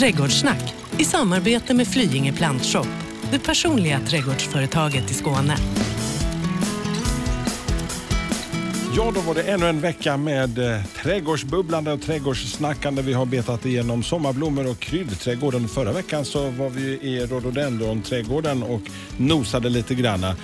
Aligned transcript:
Trädgårdssnack 0.00 0.74
i 0.98 1.04
samarbete 1.04 1.74
med 1.74 1.88
Flyinge 1.88 2.32
Plantshop, 2.32 2.86
det 3.30 3.38
personliga 3.38 4.00
trädgårdsföretaget 4.00 5.10
i 5.10 5.14
Skåne. 5.14 5.56
Ja, 8.96 9.12
då 9.14 9.20
var 9.20 9.34
det 9.34 9.42
ännu 9.42 9.66
en 9.66 9.80
vecka 9.80 10.16
med 10.16 10.58
eh, 10.58 10.84
trädgårdsbubblande 11.02 11.92
och 11.92 12.02
trädgårdssnackande. 12.02 13.02
Vi 13.02 13.12
har 13.12 13.26
betat 13.26 13.66
igenom 13.66 14.02
sommarblommor 14.02 14.70
och 14.70 14.78
kryddträdgården. 14.78 15.68
Förra 15.68 15.92
veckan 15.92 16.24
så 16.24 16.50
var 16.50 16.70
vi 16.70 16.82
i 16.82 17.26
rhododendron-trädgården 17.26 18.62
och 18.62 18.82
nosade 19.16 19.68
lite 19.68 19.94
grann. 19.94 20.24
Eh, 20.24 20.34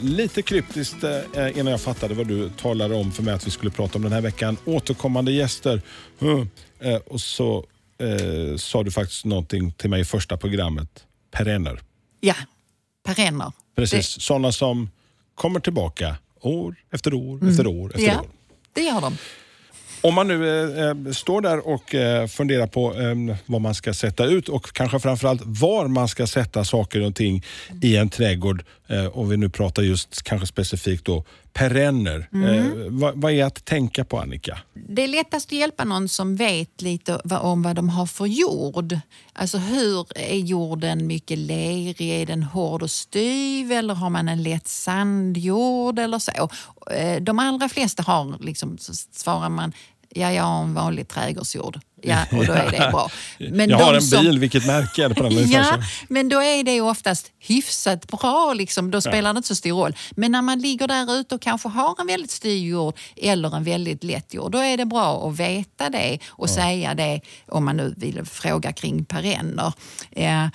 lite 0.00 0.42
kryptiskt 0.42 1.04
eh, 1.04 1.58
innan 1.58 1.70
jag 1.70 1.80
fattade 1.80 2.14
vad 2.14 2.26
du 2.26 2.50
talade 2.50 2.94
om 2.94 3.12
för 3.12 3.22
mig 3.22 3.34
att 3.34 3.46
vi 3.46 3.50
skulle 3.50 3.70
prata 3.70 3.98
om 3.98 4.02
den 4.02 4.12
här 4.12 4.20
veckan. 4.20 4.56
Återkommande 4.64 5.32
gäster. 5.32 5.82
Mm. 6.20 6.48
Eh, 6.80 6.96
och 6.96 7.20
så 7.20 7.64
eh, 7.98 8.56
sa 8.56 8.82
du 8.82 8.90
faktiskt 8.90 9.24
någonting 9.24 9.72
till 9.72 9.90
mig 9.90 10.00
i 10.00 10.04
första 10.04 10.36
programmet. 10.36 11.04
Perenner. 11.30 11.80
Ja, 12.20 12.34
perenner. 13.06 13.52
Precis, 13.76 14.20
sådana 14.22 14.52
som 14.52 14.90
kommer 15.34 15.60
tillbaka 15.60 16.16
år 16.40 16.74
efter 16.92 17.14
år 17.14 17.48
efter 17.48 17.66
år 17.66 17.90
efter 17.94 18.06
Ja, 18.06 18.20
år. 18.20 18.26
det 18.72 18.80
gör 18.82 19.00
de. 19.00 19.16
Om 20.00 20.14
man 20.14 20.28
nu 20.28 20.48
eh, 20.78 20.86
eh, 20.88 21.12
står 21.12 21.40
där 21.40 21.66
och 21.68 21.94
eh, 21.94 22.26
funderar 22.26 22.66
på 22.66 22.94
eh, 22.94 23.36
vad 23.46 23.60
man 23.60 23.74
ska 23.74 23.94
sätta 23.94 24.24
ut 24.24 24.48
och 24.48 24.72
kanske 24.72 25.00
framförallt 25.00 25.42
var 25.44 25.88
man 25.88 26.08
ska 26.08 26.26
sätta 26.26 26.64
saker 26.64 27.00
och 27.06 27.14
ting 27.14 27.44
i 27.82 27.96
en 27.96 28.08
trädgård. 28.08 28.64
Eh, 28.88 29.06
och 29.06 29.32
vi 29.32 29.36
nu 29.36 29.48
pratar 29.48 29.82
just 29.82 30.22
kanske 30.22 30.46
specifikt 30.46 31.04
då 31.04 31.24
perenner. 31.52 32.28
Eh, 32.32 32.64
vad, 32.88 33.20
vad 33.20 33.32
är 33.32 33.44
att 33.44 33.64
tänka 33.64 34.04
på 34.04 34.18
Annika? 34.20 34.58
Det 34.74 35.02
är 35.02 35.08
lättast 35.08 35.48
att 35.48 35.52
hjälpa 35.52 35.84
någon 35.84 36.08
som 36.08 36.36
vet 36.36 36.82
lite 36.82 37.16
om 37.16 37.62
vad 37.62 37.76
de 37.76 37.88
har 37.88 38.06
för 38.06 38.26
jord. 38.26 38.98
Alltså 39.32 39.58
hur 39.58 40.06
är 40.18 40.36
jorden 40.36 41.06
mycket 41.06 41.38
lerig? 41.38 42.00
Är 42.00 42.26
den 42.26 42.42
hård 42.42 42.82
och 42.82 42.90
styv 42.90 43.72
eller 43.72 43.94
har 43.94 44.10
man 44.10 44.28
en 44.28 44.42
lätt 44.42 44.68
sandjord 44.68 45.98
eller 45.98 46.18
så? 46.18 46.48
Eh, 46.90 47.22
De 47.22 47.38
allra 47.38 47.68
flesta 47.68 48.02
har, 48.02 48.36
liksom, 48.40 48.78
så 48.78 48.92
svarar 48.94 49.48
man, 49.48 49.72
ja 50.10 50.32
jag 50.32 50.42
har 50.44 50.62
en 50.62 50.74
vanlig 50.74 51.08
trädgårdsjord. 51.08 51.78
Ja, 52.02 52.24
och 52.32 52.46
då 52.46 52.52
är 52.52 52.70
det 52.70 52.88
bra. 52.92 53.10
Men 53.38 53.70
jag 53.70 53.78
de 53.78 53.82
har 53.84 53.94
en 53.94 54.02
som- 54.02 54.24
bil, 54.24 54.38
vilket 54.38 54.66
märke 54.66 55.04
är 55.04 55.08
det 55.08 55.14
på 55.14 55.22
den? 55.22 55.50
Ja, 55.50 55.78
men 56.08 56.28
då 56.28 56.42
är 56.42 56.64
det 56.64 56.80
oftast 56.80 57.30
hyfsat 57.38 58.06
bra. 58.06 58.52
Liksom. 58.54 58.90
Då 58.90 59.00
spelar 59.00 59.32
det 59.32 59.36
inte 59.36 59.48
så 59.48 59.54
stor 59.54 59.80
roll. 59.80 59.96
Men 60.10 60.32
när 60.32 60.42
man 60.42 60.58
ligger 60.58 60.88
där 60.88 61.14
ute 61.14 61.34
och 61.34 61.40
kanske 61.40 61.68
har 61.68 62.00
en 62.00 62.06
väldigt 62.06 62.30
styv 62.30 62.64
jord 62.66 62.94
eller 63.16 63.56
en 63.56 63.64
väldigt 63.64 64.04
lätt 64.04 64.34
jord, 64.34 64.52
då 64.52 64.58
är 64.58 64.76
det 64.76 64.84
bra 64.86 65.28
att 65.28 65.36
veta 65.40 65.90
det 65.90 66.18
och 66.28 66.50
säga 66.50 66.94
det 66.94 67.20
om 67.48 67.64
man 67.64 67.76
nu 67.76 67.94
vill 67.96 68.24
fråga 68.24 68.72
kring 68.72 69.04
perenner. 69.04 69.72
Eh, 70.10 70.46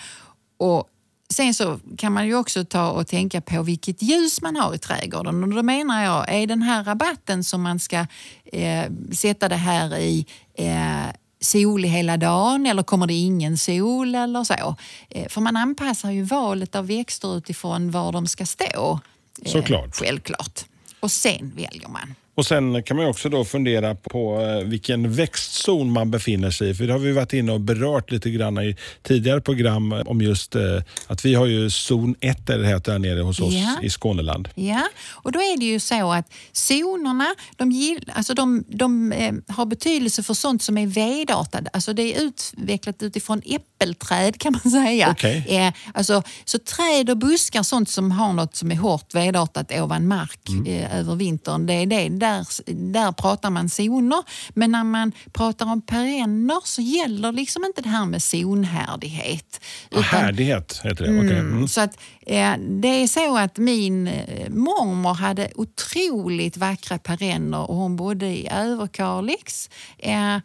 och 0.59 0.87
Sen 1.33 1.53
så 1.53 1.79
kan 1.97 2.13
man 2.13 2.27
ju 2.27 2.35
också 2.35 2.65
ta 2.65 2.89
och 2.89 3.07
tänka 3.07 3.41
på 3.41 3.63
vilket 3.63 4.01
ljus 4.01 4.41
man 4.41 4.55
har 4.55 4.75
i 4.75 4.77
trädgården. 4.77 5.43
Och 5.43 5.49
då 5.49 5.63
menar 5.63 6.03
jag, 6.03 6.33
är 6.33 6.47
den 6.47 6.61
här 6.61 6.83
rabatten 6.83 7.43
som 7.43 7.61
man 7.61 7.79
ska 7.79 8.05
eh, 8.53 8.85
sätta 9.13 9.49
det 9.49 9.55
här 9.55 9.97
i 9.97 10.25
eh, 10.57 11.05
solig 11.41 11.89
hela 11.89 12.17
dagen 12.17 12.65
eller 12.65 12.83
kommer 12.83 13.07
det 13.07 13.13
ingen 13.13 13.57
sol 13.57 14.15
eller 14.15 14.43
så? 14.43 14.75
Eh, 15.09 15.27
för 15.29 15.41
man 15.41 15.57
anpassar 15.57 16.11
ju 16.11 16.23
valet 16.23 16.75
av 16.75 16.87
växter 16.87 17.37
utifrån 17.37 17.91
var 17.91 18.11
de 18.11 18.27
ska 18.27 18.45
stå. 18.45 18.99
Eh, 19.41 19.51
Såklart. 19.51 19.95
Självklart. 19.95 20.65
Och 20.99 21.11
sen 21.11 21.51
väljer 21.55 21.87
man. 21.87 22.15
Och 22.35 22.45
Sen 22.45 22.83
kan 22.83 22.97
man 22.97 23.05
också 23.05 23.29
då 23.29 23.45
fundera 23.45 23.95
på 23.95 24.41
eh, 24.41 24.67
vilken 24.67 25.13
växtzon 25.13 25.91
man 25.91 26.11
befinner 26.11 26.51
sig 26.51 26.69
i. 26.69 26.73
För 26.73 26.83
det 26.87 26.93
har 26.93 26.99
vi 26.99 27.11
varit 27.11 27.33
inne 27.33 27.51
och 27.51 27.61
berört 27.61 28.11
lite 28.11 28.29
grann 28.29 28.57
i 28.57 28.75
tidigare 29.03 29.41
program 29.41 29.93
om 30.05 30.21
just 30.21 30.55
eh, 30.55 30.61
att 31.07 31.25
vi 31.25 31.33
har 31.35 31.45
ju 31.45 31.69
zon 31.69 32.15
1 32.19 32.49
eller 32.49 32.63
det 32.63 32.69
heter 32.69 32.91
här 32.91 32.99
nere 32.99 33.21
hos 33.21 33.39
oss 33.39 33.53
Ja. 33.53 33.77
i 33.81 33.89
Skåneland. 33.89 34.49
Ja, 34.55 34.81
och 35.11 35.31
då 35.31 35.39
är 35.39 35.59
det 35.59 35.65
ju 35.65 35.79
så 35.79 36.11
att 36.11 36.33
zonerna 36.53 37.35
de, 37.57 37.71
gill, 37.71 38.11
alltså 38.13 38.33
de, 38.33 38.63
de 38.67 39.11
eh, 39.11 39.33
har 39.47 39.65
betydelse 39.65 40.23
för 40.23 40.33
sånt 40.33 40.63
som 40.63 40.77
är 40.77 40.87
vedartat. 40.87 41.63
Alltså 41.73 41.93
det 41.93 42.15
är 42.15 42.21
utvecklat 42.21 43.03
utifrån 43.03 43.41
äppelträd 43.45 44.39
kan 44.39 44.53
man 44.63 44.71
säga. 44.71 45.09
Okej. 45.11 45.45
Eh, 45.49 45.73
alltså, 45.93 46.23
så 46.45 46.59
träd 46.59 47.09
och 47.09 47.17
buskar, 47.17 47.63
sånt 47.63 47.89
som 47.89 48.11
har 48.11 48.33
något 48.33 48.55
som 48.55 48.71
är 48.71 48.75
hårt 48.75 49.15
vedartat 49.15 49.71
ovan 49.71 50.07
mark 50.07 50.39
eh, 50.67 50.99
över 50.99 51.15
vintern, 51.15 51.65
det 51.65 51.73
är 51.73 51.85
det. 51.85 52.09
Där, 52.21 52.45
där 52.93 53.11
pratar 53.11 53.49
man 53.49 53.69
zoner. 53.69 54.23
Men 54.49 54.71
när 54.71 54.83
man 54.83 55.11
pratar 55.31 55.65
om 55.65 55.81
perenner 55.81 56.59
så 56.63 56.81
gäller 56.81 57.31
liksom 57.31 57.63
inte 57.65 57.81
det 57.81 57.89
här 57.89 58.05
med 58.05 58.23
zonhärdighet. 58.23 59.61
Härdighet 59.91 60.81
heter 60.83 61.05
det. 61.05 61.19
Okej. 61.19 61.39
Mm. 61.39 61.67
Så 61.67 61.81
att, 61.81 61.99
eh, 62.21 62.53
det 62.57 62.87
är 62.87 63.07
så 63.07 63.37
att 63.37 63.57
min 63.57 64.07
eh, 64.07 64.49
mormor 64.49 65.13
hade 65.13 65.51
otroligt 65.55 66.57
vackra 66.57 66.97
perenner 66.97 67.69
och 67.69 67.75
hon 67.75 67.95
bodde 67.95 68.25
i 68.25 68.47
Överkalix. 68.51 69.69
Eh, 69.97 70.37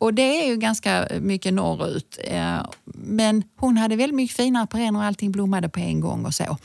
och 0.00 0.14
det 0.14 0.42
är 0.42 0.48
ju 0.48 0.56
ganska 0.56 1.08
mycket 1.20 1.54
norrut. 1.54 2.18
Eh, 2.24 2.60
men 2.94 3.42
hon 3.56 3.76
hade 3.76 3.96
väldigt 3.96 4.16
mycket 4.16 4.36
finare 4.36 4.66
perenner 4.66 5.00
och 5.00 5.06
allting 5.06 5.32
blommade 5.32 5.68
på 5.68 5.80
en 5.80 6.00
gång 6.00 6.24
och 6.24 6.34
så. 6.34 6.58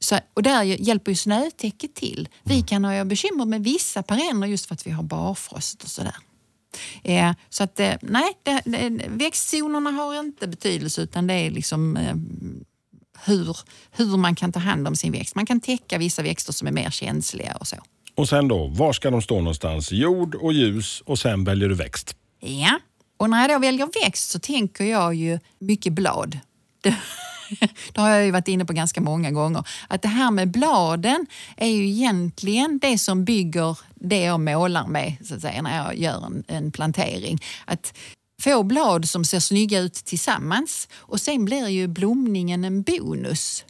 Så, 0.00 0.18
och 0.34 0.42
där 0.42 0.62
hjälper 0.62 1.10
ju 1.10 1.16
snötäcket 1.16 1.94
till. 1.94 2.28
Vi 2.42 2.62
kan 2.62 2.84
ha 2.84 3.04
bekymmer 3.04 3.44
med 3.44 3.64
vissa 3.64 4.02
perenner 4.02 4.46
just 4.46 4.66
för 4.66 4.74
att 4.74 4.86
vi 4.86 4.90
har 4.90 5.02
barfrost 5.02 5.82
och 5.82 5.88
sådär. 5.88 6.16
Eh, 7.02 7.32
så 7.48 7.64
att 7.64 7.80
eh, 7.80 7.94
nej, 8.02 8.32
det, 8.42 8.62
det, 8.64 9.04
växtzonerna 9.08 9.90
har 9.90 10.20
inte 10.20 10.48
betydelse 10.48 11.02
utan 11.02 11.26
det 11.26 11.34
är 11.34 11.50
liksom 11.50 11.96
eh, 11.96 12.14
hur, 13.24 13.56
hur 13.90 14.16
man 14.16 14.34
kan 14.34 14.52
ta 14.52 14.60
hand 14.60 14.88
om 14.88 14.96
sin 14.96 15.12
växt. 15.12 15.34
Man 15.34 15.46
kan 15.46 15.60
täcka 15.60 15.98
vissa 15.98 16.22
växter 16.22 16.52
som 16.52 16.68
är 16.68 16.72
mer 16.72 16.90
känsliga 16.90 17.56
och 17.60 17.66
så. 17.66 17.76
Och 18.14 18.28
sen 18.28 18.48
då, 18.48 18.66
var 18.66 18.92
ska 18.92 19.10
de 19.10 19.22
stå 19.22 19.38
någonstans? 19.38 19.92
Jord 19.92 20.34
och 20.34 20.52
ljus 20.52 21.02
och 21.06 21.18
sen 21.18 21.44
väljer 21.44 21.68
du 21.68 21.74
växt. 21.74 22.16
Ja, 22.40 22.78
och 23.16 23.30
när 23.30 23.40
jag 23.40 23.50
då 23.50 23.58
väljer 23.58 23.88
växt 24.04 24.30
så 24.30 24.38
tänker 24.38 24.84
jag 24.84 25.14
ju 25.14 25.38
mycket 25.58 25.92
blad. 25.92 26.38
Det, 26.80 26.96
det 27.92 28.00
har 28.00 28.08
jag 28.08 28.24
ju 28.24 28.30
varit 28.30 28.48
inne 28.48 28.64
på 28.64 28.72
ganska 28.72 29.00
många 29.00 29.30
gånger. 29.30 29.64
Att 29.88 30.02
det 30.02 30.08
här 30.08 30.30
med 30.30 30.50
bladen 30.50 31.26
är 31.56 31.68
ju 31.68 31.88
egentligen 31.88 32.78
det 32.78 32.98
som 32.98 33.24
bygger 33.24 33.78
det 33.94 34.20
jag 34.20 34.40
målar 34.40 34.86
med 34.86 35.16
så 35.24 35.34
att 35.34 35.40
säga, 35.40 35.62
när 35.62 35.84
jag 35.84 35.98
gör 35.98 36.26
en, 36.26 36.44
en 36.48 36.72
plantering. 36.72 37.38
Att 37.64 37.94
få 38.42 38.62
blad 38.62 39.08
som 39.08 39.24
ser 39.24 39.40
snygga 39.40 39.78
ut 39.78 39.94
tillsammans 39.94 40.88
och 40.96 41.20
sen 41.20 41.44
blir 41.44 41.68
ju 41.68 41.86
blomningen 41.86 42.64
en 42.64 42.82
bonus. 42.82 43.64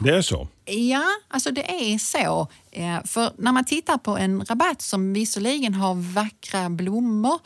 Det 0.00 0.10
är 0.10 0.22
så? 0.22 0.48
Ja, 0.64 1.04
alltså 1.28 1.50
det 1.50 1.92
är 1.92 1.98
så. 1.98 2.48
Eh, 2.70 3.04
För 3.04 3.32
när 3.38 3.52
man 3.52 3.64
tittar 3.64 3.98
på 3.98 4.16
en 4.16 4.44
rabatt 4.44 4.82
som 4.82 5.12
visserligen 5.12 5.74
har 5.74 5.94
vackra 5.94 6.70
blommor 6.70 7.38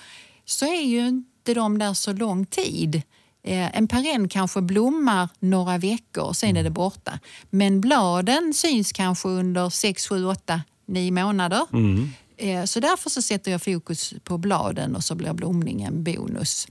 så 0.45 0.67
är 0.67 0.83
ju 0.83 1.09
inte 1.09 1.55
de 1.55 1.79
där 1.79 1.95
så 1.95 2.13
lång 2.13 2.47
tid. 2.47 3.03
Eh, 3.43 3.77
En 3.77 3.89
perenn 3.89 4.29
kanske 4.29 4.61
blommar 4.61 5.29
några 5.39 5.79
veckor 5.79 6.25
och 6.25 6.37
sen 6.37 6.57
är 6.57 6.63
det 6.65 6.71
borta. 6.71 7.19
Men 7.51 7.81
bladen 7.81 8.53
syns 8.55 8.93
kanske 8.93 9.29
under 9.29 9.71
6, 9.71 10.07
7, 10.09 10.25
8, 10.27 10.63
9 10.87 11.11
månader. 11.13 11.61
Eh, 12.37 12.65
Så 12.65 12.81
därför 12.81 13.11
så 13.11 13.23
sätter 13.23 13.51
jag 13.51 13.63
fokus 13.63 14.15
på 14.25 14.39
bladen 14.39 14.97
och 14.97 15.05
så 15.05 15.15
blir 15.15 15.33
blomningen 15.33 16.05
bonus. 16.05 16.69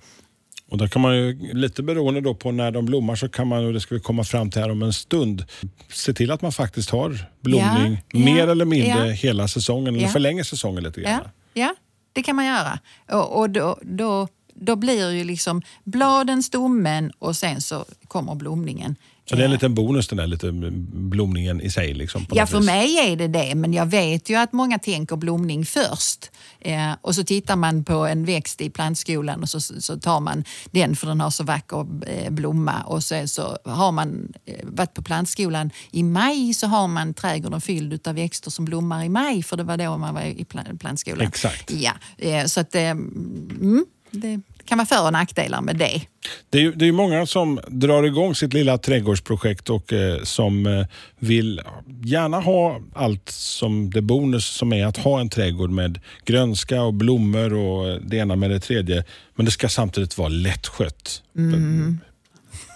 Och 0.72 0.78
där 0.78 0.88
kan 0.88 1.02
man 1.02 1.16
ju, 1.18 1.54
lite 1.54 1.84
beroende 1.84 2.22
då 2.22 2.36
på 2.36 2.52
när 2.52 2.72
de 2.72 2.86
blommar, 2.86 3.16
så 3.16 3.30
kan 3.30 3.48
man, 3.48 3.66
och 3.66 3.74
det 3.74 3.80
ska 3.82 3.96
vi 3.96 4.02
komma 4.02 4.24
fram 4.24 4.52
till 4.52 4.62
här 4.62 4.72
om 4.72 4.84
en 4.84 4.94
stund, 4.94 5.46
se 5.94 6.14
till 6.14 6.32
att 6.32 6.42
man 6.42 6.52
faktiskt 6.52 6.90
har 6.90 7.26
blomning 7.42 8.04
Ja, 8.12 8.20
mer 8.20 8.38
ja, 8.46 8.52
eller 8.52 8.66
mindre 8.66 9.08
ja. 9.08 9.14
hela 9.14 9.48
säsongen, 9.48 9.96
eller 9.96 10.08
förlänger 10.08 10.44
säsongen 10.44 10.84
lite 10.84 11.02
grann. 11.02 11.22
Ja, 11.24 11.30
ja 11.62 11.76
det 12.14 12.24
kan 12.24 12.36
man 12.36 12.46
göra. 12.46 12.80
Och, 13.12 13.40
och 13.40 13.50
då, 13.50 13.78
då, 13.82 14.28
då 14.62 14.76
blir 14.76 15.12
ju 15.12 15.24
liksom 15.24 15.62
bladen 15.84 16.44
stommen 16.44 17.12
och 17.20 17.36
sen 17.36 17.62
så 17.62 17.86
kommer 18.08 18.36
blomningen. 18.36 18.96
Så 19.26 19.36
det 19.36 19.42
är 19.42 19.46
en 19.46 19.52
liten 19.52 19.74
bonus 19.76 20.08
den 20.08 20.18
där 20.18 20.28
lite 20.28 20.52
blomningen 20.92 21.62
i 21.62 21.72
sig. 21.72 21.94
Liksom, 21.94 22.26
Ja, 22.32 22.46
för 22.46 22.58
vis. 22.58 22.66
mig 22.66 22.98
är 23.12 23.16
det 23.16 23.28
det, 23.28 23.56
men 23.56 23.74
jag 23.74 23.86
vet 23.86 24.30
ju 24.30 24.36
att 24.36 24.54
många 24.54 24.80
tänker 24.80 25.16
blomning 25.16 25.66
först. 25.66 26.32
Eh, 26.60 26.92
och 27.02 27.16
så 27.16 27.24
tittar 27.24 27.56
man 27.56 27.84
på 27.84 27.94
en 28.06 28.26
växt 28.26 28.62
i 28.62 28.70
plantskolan 28.70 29.42
och 29.42 29.50
så, 29.50 29.60
så 29.60 30.00
tar 30.00 30.20
man 30.20 30.44
den 30.72 30.96
för 30.96 31.08
den 31.08 31.22
har 31.22 31.30
så 31.30 31.44
vacker 31.44 31.86
eh, 32.08 32.32
blomma. 32.32 32.82
Och 32.84 33.04
så, 33.04 33.28
så 33.28 33.58
har 33.66 33.92
man 33.92 34.34
eh, 34.46 34.54
varit 34.64 34.94
på 34.94 35.02
plantskolan 35.02 35.70
i 35.92 36.04
maj 36.04 36.54
så 36.54 36.68
har 36.68 36.88
man 36.88 37.14
trädgården 37.14 37.62
fylld 37.62 38.08
av 38.08 38.16
växter 38.16 38.52
som 38.52 38.66
blommar 38.66 39.04
i 39.06 39.10
maj, 39.10 39.44
för 39.44 39.58
det 39.58 39.64
var 39.64 39.78
då 39.78 39.98
man 39.98 40.14
var 40.14 40.22
i 40.22 40.44
pla- 40.44 40.78
plantskolan. 40.78 41.28
Exakt. 41.28 41.72
Ja, 41.72 41.92
eh, 42.18 42.46
så 42.46 42.60
att 42.60 42.76
eh, 42.76 42.82
mm, 42.90 43.86
det 44.12 44.42
kan 44.66 44.78
vara 44.78 44.86
för 44.86 45.06
och 45.06 45.14
nackdelar 45.14 45.62
med 45.62 45.76
det. 45.76 46.02
Det 46.50 46.58
är, 46.58 46.62
ju, 46.62 46.72
det 46.72 46.88
är 46.88 46.92
många 46.92 47.26
som 47.26 47.60
drar 47.68 48.04
igång 48.04 48.36
sitt 48.36 48.54
lilla 48.54 48.78
trädgårdsprojekt 48.78 49.70
och 49.70 49.94
eh, 49.94 50.24
som 50.24 50.66
eh, 50.66 50.86
vill 51.20 51.62
gärna 52.04 52.40
ha 52.40 52.80
allt 52.96 53.30
som 53.30 53.90
det 53.90 54.02
bonus 54.02 54.46
som 54.46 54.74
är 54.74 54.86
att 54.86 54.98
ha 54.98 55.20
en 55.20 55.30
trädgård 55.30 55.70
med 55.70 56.00
grönska 56.26 56.82
och 56.82 56.94
blommor 56.94 57.54
och 57.54 58.02
det 58.02 58.18
ena 58.18 58.36
med 58.36 58.50
det 58.50 58.60
tredje. 58.60 59.04
Men 59.36 59.46
det 59.46 59.52
ska 59.52 59.70
samtidigt 59.70 60.18
vara 60.18 60.30
lättskött. 60.30 61.24
Mm. 61.38 62.00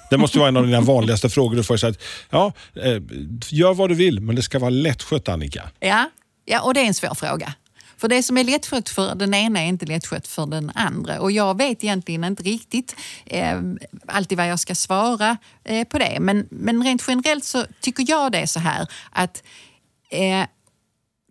Det 0.09 0.17
måste 0.17 0.39
vara 0.39 0.47
en 0.47 0.57
av 0.57 0.65
dina 0.65 0.81
vanligaste 0.81 1.29
frågor 1.29 1.55
du 1.55 1.63
får. 1.63 1.77
Så 1.77 1.87
att, 1.87 2.01
ja, 2.29 2.53
eh, 2.75 3.01
gör 3.49 3.73
vad 3.73 3.89
du 3.89 3.95
vill, 3.95 4.19
men 4.19 4.35
det 4.35 4.41
ska 4.41 4.59
vara 4.59 4.69
lättskött 4.69 5.29
Annika. 5.29 5.69
Ja, 5.79 6.09
ja 6.45 6.61
och 6.61 6.73
det 6.73 6.79
är 6.79 6.85
en 6.85 6.93
svår 6.93 7.15
fråga. 7.15 7.53
För 8.03 8.07
det 8.07 8.23
som 8.23 8.37
är 8.37 8.43
lättskött 8.43 8.89
för 8.89 9.15
den 9.15 9.33
ena 9.33 9.61
är 9.61 9.65
inte 9.65 9.85
lättskött 9.85 10.27
för 10.27 10.45
den 10.45 10.71
andra. 10.75 11.21
Och 11.21 11.31
jag 11.31 11.57
vet 11.57 11.83
egentligen 11.83 12.23
inte 12.23 12.43
riktigt 12.43 12.95
eh, 13.25 13.61
alltid 14.05 14.37
vad 14.37 14.47
jag 14.47 14.59
ska 14.59 14.75
svara 14.75 15.37
eh, 15.63 15.87
på 15.87 15.99
det. 15.99 16.17
Men, 16.19 16.47
men 16.51 16.83
rent 16.83 17.03
generellt 17.07 17.43
så 17.43 17.65
tycker 17.79 18.05
jag 18.07 18.31
det 18.31 18.37
är 18.37 18.45
så 18.45 18.59
här 18.59 18.87
att 19.11 19.43
eh, 20.09 20.45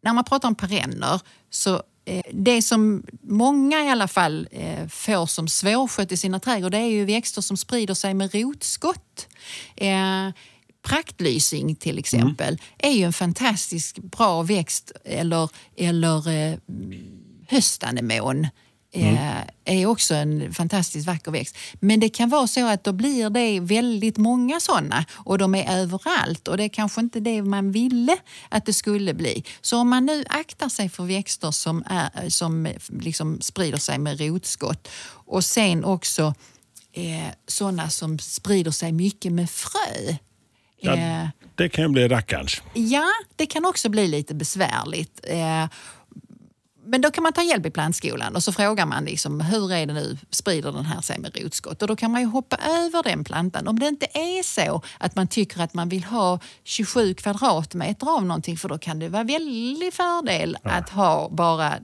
när 0.02 0.12
man 0.12 0.24
pratar 0.24 0.48
om 0.48 0.54
perenner 0.54 1.20
så 1.50 1.82
eh, 2.04 2.22
det 2.32 2.62
som 2.62 3.06
många 3.22 3.84
i 3.84 3.88
alla 3.88 4.08
fall 4.08 4.48
eh, 4.50 4.88
får 4.88 5.26
som 5.26 5.48
svårskött 5.48 6.12
i 6.12 6.16
sina 6.16 6.40
trädgårdar 6.40 6.78
det 6.78 6.84
är 6.84 6.90
ju 6.90 7.04
växter 7.04 7.42
som 7.42 7.56
sprider 7.56 7.94
sig 7.94 8.14
med 8.14 8.34
rotskott. 8.34 9.28
Eh, 9.76 10.28
Praktlysing 10.82 11.76
till 11.76 11.98
exempel 11.98 12.48
mm. 12.48 12.58
är 12.78 12.90
ju 12.90 13.04
en 13.04 13.12
fantastiskt 13.12 13.98
bra 13.98 14.42
växt 14.42 14.92
eller, 15.04 15.48
eller 15.76 16.28
eh, 16.28 16.58
höstanemon. 17.48 18.46
Mm. 18.94 19.14
Eh, 19.14 19.42
är 19.64 19.86
också 19.86 20.14
en 20.14 20.54
fantastiskt 20.54 21.06
vacker 21.06 21.30
växt. 21.30 21.56
Men 21.80 22.00
det 22.00 22.08
kan 22.08 22.28
vara 22.28 22.46
så 22.46 22.66
att 22.66 22.84
då 22.84 22.92
blir 22.92 23.30
det 23.30 23.60
väldigt 23.60 24.16
många 24.16 24.60
sådana 24.60 25.04
och 25.12 25.38
de 25.38 25.54
är 25.54 25.78
överallt 25.78 26.48
och 26.48 26.56
det 26.56 26.64
är 26.64 26.68
kanske 26.68 27.00
inte 27.00 27.20
det 27.20 27.42
man 27.42 27.72
ville 27.72 28.16
att 28.48 28.66
det 28.66 28.72
skulle 28.72 29.14
bli. 29.14 29.44
Så 29.60 29.78
om 29.78 29.88
man 29.88 30.06
nu 30.06 30.24
aktar 30.28 30.68
sig 30.68 30.88
för 30.88 31.04
växter 31.04 31.50
som, 31.50 31.84
är, 31.86 32.28
som 32.28 32.68
liksom 33.00 33.40
sprider 33.40 33.78
sig 33.78 33.98
med 33.98 34.20
rotskott 34.20 34.88
och 35.04 35.44
sen 35.44 35.84
också 35.84 36.34
eh, 36.92 37.28
sådana 37.46 37.90
som 37.90 38.18
sprider 38.18 38.70
sig 38.70 38.92
mycket 38.92 39.32
med 39.32 39.50
frö 39.50 40.16
Ja, 40.82 40.92
eh, 40.92 41.28
det 41.54 41.68
kan 41.68 41.92
bli 41.92 42.08
rackarns. 42.08 42.62
Ja, 42.74 43.06
det 43.36 43.46
kan 43.46 43.64
också 43.64 43.88
bli 43.88 44.08
lite 44.08 44.34
besvärligt. 44.34 45.20
Eh, 45.22 45.66
men 46.84 47.00
då 47.00 47.10
kan 47.10 47.22
man 47.22 47.32
ta 47.32 47.42
hjälp 47.42 47.66
i 47.66 47.70
plantskolan 47.70 48.36
och 48.36 48.42
så 48.42 48.52
frågar 48.52 48.86
man 48.86 49.04
liksom, 49.04 49.40
hur 49.40 49.72
är 49.72 49.86
det 49.86 49.92
nu, 49.92 50.18
sprider 50.30 50.72
den 50.72 50.84
här 50.84 51.00
sig 51.00 51.18
med 51.18 51.36
rotskott? 51.36 51.82
Och 51.82 51.88
då 51.88 51.96
kan 51.96 52.10
man 52.10 52.20
ju 52.20 52.26
hoppa 52.26 52.56
över 52.56 53.02
den 53.02 53.24
plantan. 53.24 53.68
Om 53.68 53.78
det 53.78 53.88
inte 53.88 54.06
är 54.06 54.42
så 54.42 54.82
att 54.98 55.16
man 55.16 55.28
tycker 55.28 55.60
att 55.60 55.74
man 55.74 55.88
vill 55.88 56.04
ha 56.04 56.40
27 56.64 57.14
kvadratmeter 57.14 58.16
av 58.16 58.24
någonting 58.24 58.56
för 58.56 58.68
då 58.68 58.78
kan 58.78 58.98
det 58.98 59.08
vara 59.08 59.24
väldigt 59.24 59.94
fördel 59.94 60.56
ja. 60.62 60.70
att 60.70 60.88
ha 60.88 61.28
bara 61.30 61.74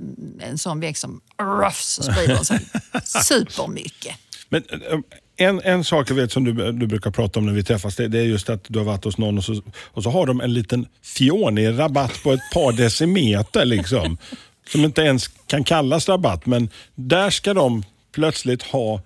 en 0.40 0.58
sån 0.58 0.80
växt 0.80 1.00
som 1.00 1.20
ruffs 1.42 2.00
sprider 2.02 2.44
sig 2.44 2.68
supermycket. 3.04 4.16
Men 4.48 4.62
eh, 4.70 4.98
en, 5.38 5.60
en 5.64 5.84
sak 5.84 6.10
jag 6.10 6.16
vet 6.16 6.32
som 6.32 6.44
du, 6.44 6.72
du 6.72 6.86
brukar 6.86 7.10
prata 7.10 7.40
om 7.40 7.46
när 7.46 7.52
vi 7.52 7.62
träffas, 7.62 7.96
det, 7.96 8.08
det 8.08 8.18
är 8.18 8.22
just 8.22 8.50
att 8.50 8.64
du 8.68 8.78
har 8.78 8.86
varit 8.86 9.04
hos 9.04 9.18
någon 9.18 9.38
och 9.38 9.44
så, 9.44 9.62
och 9.74 10.02
så 10.02 10.10
har 10.10 10.26
de 10.26 10.40
en 10.40 10.54
liten 10.54 10.86
fjonig 11.02 11.78
rabatt 11.78 12.22
på 12.22 12.32
ett 12.32 12.50
par 12.54 12.72
decimeter. 12.72 13.64
Liksom, 13.64 14.18
som 14.68 14.84
inte 14.84 15.02
ens 15.02 15.28
kan 15.46 15.64
kallas 15.64 16.08
rabatt, 16.08 16.46
men 16.46 16.68
där 16.94 17.30
ska 17.30 17.54
de 17.54 17.84
plötsligt 18.14 18.62
ha 18.62 19.00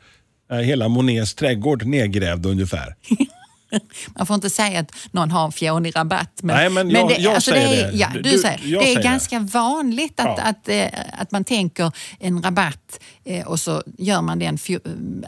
eh, 0.50 0.58
hela 0.58 0.88
Monets 0.88 1.34
trädgård 1.34 1.84
nedgrävd 1.84 2.46
ungefär. 2.46 2.94
Man 4.16 4.26
får 4.26 4.34
inte 4.34 4.50
säga 4.50 4.80
att 4.80 4.92
någon 5.10 5.30
har 5.30 5.44
en 5.44 5.52
fjonig 5.52 5.96
rabatt. 5.96 6.40
Men, 6.42 6.56
Nej, 6.56 6.70
men, 6.70 6.90
jag, 6.90 7.08
det, 7.08 7.16
jag 7.16 7.34
alltså 7.34 7.50
säger 7.50 7.68
det. 7.68 7.82
Är, 7.82 7.90
ja, 7.94 8.08
du, 8.14 8.22
du 8.22 8.38
säger, 8.38 8.58
det 8.58 8.76
är 8.76 8.80
säger 8.82 9.02
ganska 9.02 9.38
det. 9.38 9.44
vanligt 9.44 10.20
att, 10.20 10.26
ja. 10.26 10.32
att, 10.32 10.48
att, 10.48 10.68
eh, 10.68 10.86
att, 11.18 11.30
man 11.30 11.44
tänker 11.44 11.92
en 12.18 12.42
rabatt 12.42 13.00
eh, 13.24 13.46
och 13.46 13.60
så 13.60 13.82
gör 13.98 14.22
man 14.22 14.38
den 14.38 14.58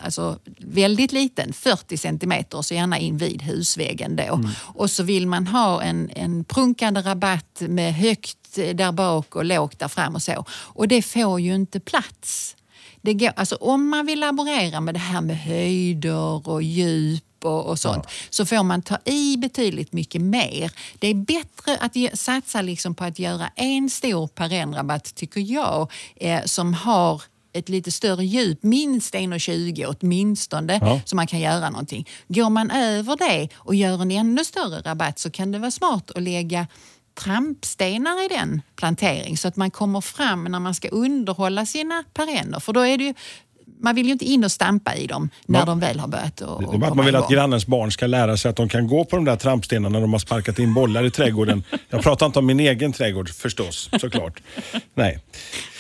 alltså, 0.05 0.39
väldigt 0.59 1.13
liten, 1.13 1.53
40 1.53 1.97
centimeter, 1.97 2.63
så 2.63 2.75
gärna 2.75 2.99
invid 2.99 3.43
husväggen 3.43 4.17
då. 4.17 4.35
Mm. 4.35 4.51
Och 4.59 4.91
så 4.91 5.03
vill 5.03 5.27
man 5.27 5.47
ha 5.47 5.83
en, 5.83 6.11
en 6.15 6.45
prunkande 6.45 7.01
rabatt 7.01 7.61
med 7.61 7.95
högt 7.95 8.39
där 8.55 8.93
bak 8.93 9.37
och 9.37 9.45
lågt 9.45 9.79
där 9.79 9.89
fram 9.89 10.15
och 10.15 10.23
så. 10.23 10.45
Och 10.51 10.89
det 10.89 11.03
får 11.03 11.41
ju 11.41 11.55
inte 11.55 11.81
plats. 11.81 12.57
Det 13.03 13.15
går, 13.15 13.33
alltså 13.37 13.57
om 13.57 13.89
man 13.89 14.07
vill 14.07 14.21
laborera 14.21 14.81
med 14.81 14.95
det 14.95 14.99
här 14.99 15.21
med 15.21 15.39
höjder 15.39 16.49
och 16.49 16.63
djup 16.63 17.25
och, 17.45 17.67
och 17.67 17.79
sånt, 17.79 18.05
ja. 18.05 18.11
så 18.31 18.47
får 18.47 18.63
man 18.63 18.83
ta 18.83 18.99
i 19.05 19.37
betydligt 19.37 19.93
mycket 19.93 20.21
mer. 20.21 20.73
Det 20.99 21.09
är 21.09 21.15
bättre 21.15 21.77
att 21.81 22.19
satsa 22.19 22.63
liksom 22.63 22.95
på 22.95 23.05
att 23.05 23.19
göra 23.19 23.49
en 23.57 23.91
stor 23.91 24.27
perennrabatt, 24.27 25.15
tycker 25.15 25.41
jag, 25.41 25.93
eh, 26.17 26.45
som 26.45 26.75
har 26.75 27.23
ett 27.53 27.69
lite 27.69 27.93
större 27.93 28.25
djup, 28.25 28.63
minst 28.63 29.15
1,20 29.15 29.97
åtminstone, 30.01 30.79
ja. 30.83 31.01
så 31.05 31.17
man 31.17 31.27
kan 31.27 31.41
göra 31.41 31.71
någonting. 31.71 32.09
Går 32.29 32.51
man 32.51 32.71
över 32.71 33.17
det 33.17 33.49
och 33.55 33.75
gör 33.75 34.03
en 34.03 34.11
ännu 34.11 34.45
större 34.45 34.81
rabatt 34.81 35.19
så 35.19 35.31
kan 35.31 35.53
det 35.53 35.59
vara 35.59 35.71
smart 35.71 36.11
att 36.11 36.23
lägga 36.23 36.67
trampstenar 37.15 38.25
i 38.25 38.29
den 38.29 38.63
plantering 38.77 39.37
så 39.37 39.49
att 39.49 39.57
man 39.57 39.71
kommer 39.71 40.01
fram 40.01 40.45
när 40.45 40.61
man 40.61 40.75
ska 40.75 40.89
underhålla 40.89 41.67
sina 41.67 42.05
perenner. 42.15 42.61
För 42.61 42.73
då 42.73 42.81
är 42.81 42.99
det 42.99 43.05
ju 43.05 43.15
man 43.81 43.95
vill 43.95 44.07
ju 44.07 44.13
inte 44.13 44.25
in 44.25 44.45
och 44.45 44.53
stampa 44.53 44.95
i 44.95 45.07
dem 45.07 45.31
när 45.47 45.59
ja. 45.59 45.65
de 45.65 45.81
väl 45.81 46.01
har 46.01 46.09
börjat 46.09 46.41
och, 46.41 46.79
Det 46.79 46.87
att 46.87 46.97
man 46.97 47.07
vill 47.07 47.17
att 47.17 47.31
grannens 47.31 47.67
barn 47.67 47.93
ska 47.93 48.07
lära 48.07 48.37
sig 48.37 48.49
att 48.49 48.57
de 48.57 48.69
kan 48.69 48.87
gå 48.87 49.05
på 49.05 49.17
de 49.17 49.25
där 49.25 49.37
trampstenarna 49.37 49.89
när 49.89 50.01
de 50.01 50.13
har 50.13 50.21
sparkat 50.21 50.59
in 50.59 50.75
bollar 50.75 51.05
i 51.05 51.11
trädgården. 51.11 51.63
Jag 51.89 52.03
pratar 52.03 52.27
inte 52.27 52.39
om 52.39 52.47
min 52.47 52.61
egen 52.61 52.93
trädgård 52.93 53.31
förstås, 53.31 53.91
såklart. 54.01 54.41
Nej. 54.95 55.19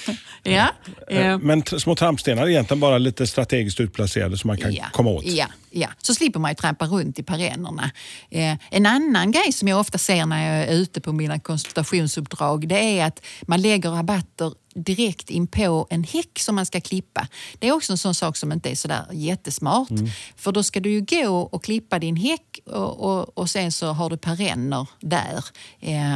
Ja, 0.47 0.69
eh. 1.09 1.39
Men 1.39 1.63
små 1.65 1.95
trampstenar 1.95 2.43
är 2.43 2.49
egentligen 2.49 2.81
bara 2.81 2.99
lite 2.99 3.27
strategiskt 3.27 3.81
utplacerade 3.81 4.39
som 4.39 4.49
man 4.49 4.59
kan 4.59 4.73
ja, 4.73 4.85
komma 4.93 5.11
åt. 5.11 5.25
Ja, 5.25 5.47
ja, 5.71 5.89
så 5.99 6.15
slipper 6.15 6.41
man 6.41 6.51
ju 6.51 6.55
trampa 6.55 6.87
runt 6.87 7.19
i 7.19 7.23
perennerna. 7.23 7.91
Eh, 8.31 8.57
en 8.71 8.87
annan 8.87 9.31
grej 9.31 9.53
som 9.53 9.69
jag 9.69 9.81
ofta 9.81 9.99
ser 9.99 10.27
när 10.27 10.57
jag 10.57 10.69
är 10.69 10.73
ute 10.73 11.01
på 11.01 11.13
mina 11.13 11.41
konsultationsuppdrag 11.41 12.69
det 12.69 12.99
är 12.99 13.07
att 13.07 13.25
man 13.43 13.63
lägger 13.63 13.91
rabatter 13.91 14.53
direkt 14.75 15.31
in 15.31 15.47
på 15.47 15.87
en 15.91 16.05
häck 16.05 16.39
som 16.39 16.55
man 16.55 16.67
ska 16.67 16.81
klippa. 16.81 17.29
Det 17.59 17.69
är 17.69 17.73
också 17.73 17.93
en 17.93 17.99
sån 17.99 18.15
sak 18.15 18.37
som 18.37 18.53
inte 18.53 18.71
är 18.71 18.75
sådär 18.75 19.07
jättesmart. 19.13 19.91
Mm. 19.91 20.07
För 20.37 20.53
då 20.53 20.63
ska 20.63 20.81
du 20.81 20.91
ju 20.91 21.01
gå 21.01 21.39
och 21.39 21.65
klippa 21.65 21.99
din 21.99 22.17
häck 22.17 22.61
och, 22.67 23.01
och, 23.01 23.39
och 23.39 23.51
sen 23.51 23.73
så 23.73 23.87
har 23.87 24.11
du 24.11 24.17
perenner 24.17 24.89
där. 25.01 25.45
Eh, 25.81 26.15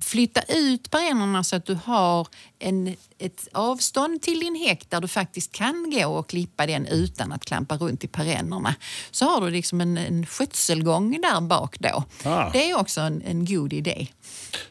flytta 0.00 0.40
ut 0.48 0.90
perennerna 0.90 1.44
så 1.44 1.56
att 1.56 1.66
du 1.66 1.78
har 1.84 2.28
en, 2.58 2.96
ett 3.18 3.48
avstånd 3.52 4.22
till 4.22 4.40
din 4.40 4.54
häck 4.54 4.86
där 4.88 5.00
du 5.00 5.08
faktiskt 5.08 5.52
kan 5.52 5.90
gå 5.90 6.06
och 6.06 6.28
klippa 6.28 6.66
den 6.66 6.86
utan 6.86 7.32
att 7.32 7.44
klampa 7.44 7.76
runt 7.76 8.04
i 8.04 8.06
perennerna. 8.06 8.74
Så 9.10 9.24
har 9.24 9.40
du 9.40 9.50
liksom 9.50 9.80
en, 9.80 9.98
en 9.98 10.26
skötselgång 10.26 11.20
där 11.22 11.40
bak 11.40 11.76
då. 11.78 12.04
Ah. 12.24 12.50
Det 12.52 12.70
är 12.70 12.78
också 12.78 13.00
en, 13.00 13.22
en 13.22 13.44
god 13.44 13.72
idé. 13.72 14.06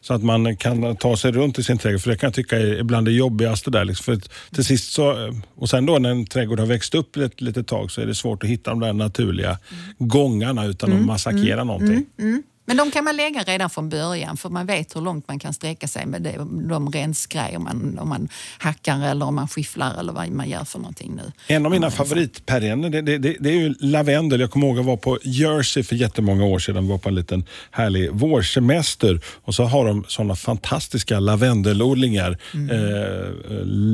Så 0.00 0.14
att 0.14 0.22
man 0.22 0.56
kan 0.56 0.96
ta 0.96 1.16
sig 1.16 1.32
runt 1.32 1.58
i 1.58 1.62
sin 1.62 1.78
trädgård, 1.78 2.00
för 2.00 2.10
det 2.10 2.16
kan 2.16 2.26
jag 2.26 2.34
tycka 2.34 2.58
är 2.58 2.80
ibland 2.80 3.06
det 3.06 3.12
jobbigaste 3.12 3.70
där. 3.70 3.84
Liksom. 3.84 4.04
För 4.04 4.28
till 4.54 4.64
sist 4.64 4.92
så, 4.92 5.34
och 5.54 5.70
sen 5.70 5.86
då 5.86 5.98
när 5.98 6.10
en 6.10 6.26
trädgård 6.26 6.58
har 6.58 6.66
växt 6.66 6.94
upp 6.94 7.16
ett 7.16 7.40
litet 7.40 7.66
tag 7.66 7.90
så 7.90 8.00
är 8.00 8.06
det 8.06 8.14
svårt 8.14 8.42
att 8.42 8.48
hitta 8.48 8.70
de 8.70 8.80
där 8.80 8.92
naturliga 8.92 9.48
mm. 9.48 9.84
gångarna 9.98 10.64
utan 10.64 10.90
mm. 10.90 11.02
att 11.02 11.06
massakrera 11.06 11.52
mm. 11.60 11.66
någonting. 11.66 12.06
Mm. 12.18 12.42
Men 12.66 12.76
de 12.76 12.90
kan 12.90 13.04
man 13.04 13.16
lägga 13.16 13.42
redan 13.42 13.70
från 13.70 13.88
början 13.88 14.36
för 14.36 14.48
man 14.48 14.66
vet 14.66 14.96
hur 14.96 15.00
långt 15.00 15.28
man 15.28 15.38
kan 15.38 15.54
sträcka 15.54 15.88
sig 15.88 16.06
med 16.06 16.22
det, 16.22 16.36
de 16.68 16.92
rensgrejer 16.92 17.58
man, 17.58 17.98
om 17.98 18.08
man 18.08 18.28
hackar 18.58 19.10
eller 19.10 19.26
om 19.26 19.34
man 19.34 19.48
skifflar 19.48 19.98
eller 19.98 20.12
vad 20.12 20.30
man 20.30 20.48
gör 20.48 20.64
för 20.64 20.78
någonting 20.78 21.14
nu. 21.16 21.32
En 21.46 21.66
av 21.66 21.72
mina 21.72 21.90
favoritperenner 21.90 22.90
det, 22.90 23.18
det, 23.18 23.36
det, 23.40 23.50
är 23.50 23.54
ju 23.54 23.74
lavendel. 23.80 24.40
Jag 24.40 24.50
kommer 24.50 24.66
ihåg 24.66 24.78
att 24.78 24.84
jag 24.84 24.90
var 24.90 24.96
på 24.96 25.18
Jersey 25.22 25.82
för 25.82 25.96
jättemånga 25.96 26.44
år 26.44 26.58
sedan. 26.58 26.88
var 26.88 26.98
på 26.98 27.08
en 27.08 27.14
liten 27.14 27.44
härlig 27.70 28.10
vårsemester 28.12 29.20
och 29.44 29.54
så 29.54 29.64
har 29.64 29.86
de 29.86 30.04
sådana 30.08 30.36
fantastiska 30.36 31.20
lavendelodlingar. 31.20 32.38
Mm. 32.54 32.70
Eh, 32.70 33.30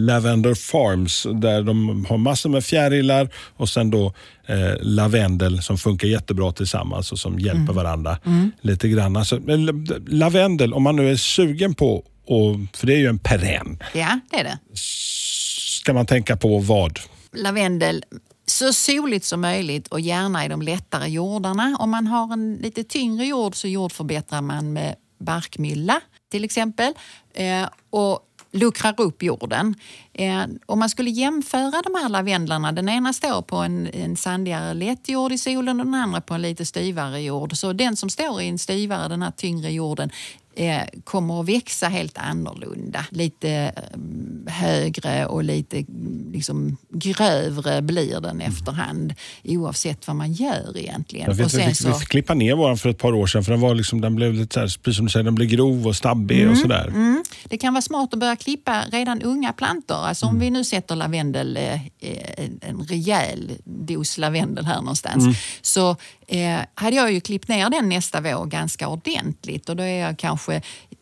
Lavender 0.07 0.55
Farms 0.55 1.27
där 1.35 1.63
de 1.63 2.07
har 2.09 2.19
massor 2.19 2.51
med 2.51 2.65
fjärilar 2.65 3.29
och 3.57 3.69
sen 3.69 3.91
då 3.91 4.13
eh, 4.47 4.75
lavendel 4.81 5.63
som 5.63 5.79
funkar 5.79 6.09
jättebra 6.09 6.53
tillsammans 6.53 7.13
och 7.13 7.19
som 7.19 7.39
hjälper 7.39 7.61
mm. 7.61 7.75
varandra 7.75 8.19
mm. 8.25 8.53
lite 8.61 8.89
grann. 8.89 9.17
Alltså, 9.17 9.41
lavendel, 10.07 10.75
om 10.75 10.83
man 10.83 10.97
nu 10.97 11.11
är 11.11 11.17
sugen 11.17 11.75
på, 11.75 12.05
och, 12.27 12.57
för 12.73 12.87
det 12.87 12.95
är 12.95 12.99
ju 12.99 13.07
en 13.07 13.19
perenn. 13.19 13.83
Ja, 13.95 14.21
det 14.31 14.37
är 14.37 14.45
det. 14.45 14.59
Ska 15.81 15.93
man 15.93 16.07
tänka 16.07 16.37
på 16.37 16.59
vad? 16.59 16.99
Lavendel, 17.33 18.05
så 18.47 18.73
soligt 18.73 19.25
som 19.25 19.41
möjligt 19.41 19.89
och 19.89 20.01
gärna 20.01 20.45
i 20.45 20.49
de 20.49 20.63
lättare 20.63 21.09
jordarna. 21.09 21.77
Om 21.81 21.91
man 21.91 22.07
har 22.07 22.33
en 22.33 22.55
lite 22.55 22.85
tyngre 22.85 23.27
jord 23.27 23.57
så 23.57 23.69
jordförbättrar 23.69 24.43
man 24.43 24.73
med 24.73 24.95
barkmylla 25.19 26.01
till 26.31 26.45
exempel. 26.45 26.93
Eh, 27.35 27.69
och 27.91 28.21
luckrar 28.57 29.01
upp 29.01 29.23
jorden. 29.23 29.75
Eh, 30.13 30.45
om 30.67 30.79
man 30.79 30.91
skulle 30.91 31.11
jämföra 31.11 31.83
de 31.83 31.95
här 31.95 32.09
lavendlarna, 32.09 32.73
den 32.73 32.89
ena 32.89 33.13
står 33.13 33.43
på 33.43 33.57
en, 33.57 33.87
en 33.87 34.17
sandigare 34.17 34.75
lätt 34.75 35.09
jord 35.09 35.33
i 35.33 35.39
solen 35.39 35.81
och 35.81 35.87
den 35.87 35.95
andra 35.95 36.21
på 36.21 36.35
en 36.35 36.43
lite 36.43 36.65
styvare 36.65 37.21
jord. 37.21 37.57
Så 37.57 37.73
den 37.73 37.97
som 37.97 38.11
står 38.11 38.43
i 38.43 38.49
en 38.49 38.59
styvare, 38.59 39.09
den 39.09 39.23
här 39.23 39.31
tyngre 39.31 39.73
jorden, 39.73 40.11
kommer 41.05 41.41
att 41.41 41.49
växa 41.49 41.89
helt 41.89 42.19
annorlunda. 42.19 43.05
Lite 43.11 43.51
eh, 43.51 44.53
högre 44.53 45.27
och 45.27 45.45
lite 45.45 45.85
liksom, 46.33 46.77
grövre 46.91 47.83
blir 47.83 48.21
den 48.21 48.41
efterhand 48.41 49.15
oavsett 49.45 50.07
vad 50.07 50.17
man 50.17 50.33
gör 50.33 50.79
egentligen. 50.79 51.27
Jag 51.27 51.35
vet, 51.35 51.55
vi, 51.55 51.63
fick, 51.63 51.77
så... 51.77 51.99
vi 51.99 52.05
klippa 52.05 52.35
ner 52.35 52.55
våran 52.55 52.79
för 52.79 52.89
ett 52.89 52.99
par 52.99 53.13
år 53.15 53.27
sedan 53.27 53.45
för 53.45 53.53
den, 53.53 53.61
var 53.61 53.75
liksom, 53.75 54.01
den 54.01 54.15
blev 54.15 54.35
lite 54.35 54.55
så 54.55 54.61
här, 54.61 54.67
precis 54.67 54.97
som 54.97 55.07
du 55.07 55.13
säger, 55.13 55.25
den 55.25 55.35
blev 55.35 55.49
grov 55.49 55.87
och 55.87 55.97
stabbig 55.97 56.41
mm, 56.41 56.53
och 56.53 56.59
sådär. 56.59 56.87
Mm. 56.87 57.25
Det 57.45 57.59
kan 57.59 57.75
vara 57.75 57.83
smart 57.83 58.13
att 58.13 58.21
börja 58.21 58.37
klippa 58.37 58.83
redan 58.93 59.23
unga 59.23 59.53
plantor. 59.53 59.97
Alltså 59.97 60.27
om 60.27 60.37
mm. 60.37 60.41
vi 60.41 60.51
nu 60.51 60.65
sätter 60.65 60.97
lavendel, 60.97 61.57
eh, 61.57 61.81
en 62.61 62.87
rejäl 62.89 63.51
dos 63.65 64.19
lavendel 64.19 64.65
här 64.65 64.81
någonstans, 64.81 65.25
mm. 65.25 65.35
så 65.63 65.97
eh, 66.29 66.61
hade 66.75 66.97
jag 66.97 67.13
ju 67.13 67.21
klippt 67.21 67.49
ner 67.49 67.71
den 67.71 67.89
nästa 67.89 68.21
vår 68.21 68.47
ganska 68.47 68.89
ordentligt 68.89 69.69
och 69.69 69.77
då 69.77 69.83
är 69.83 70.01
jag 70.01 70.19
kanske 70.19 70.46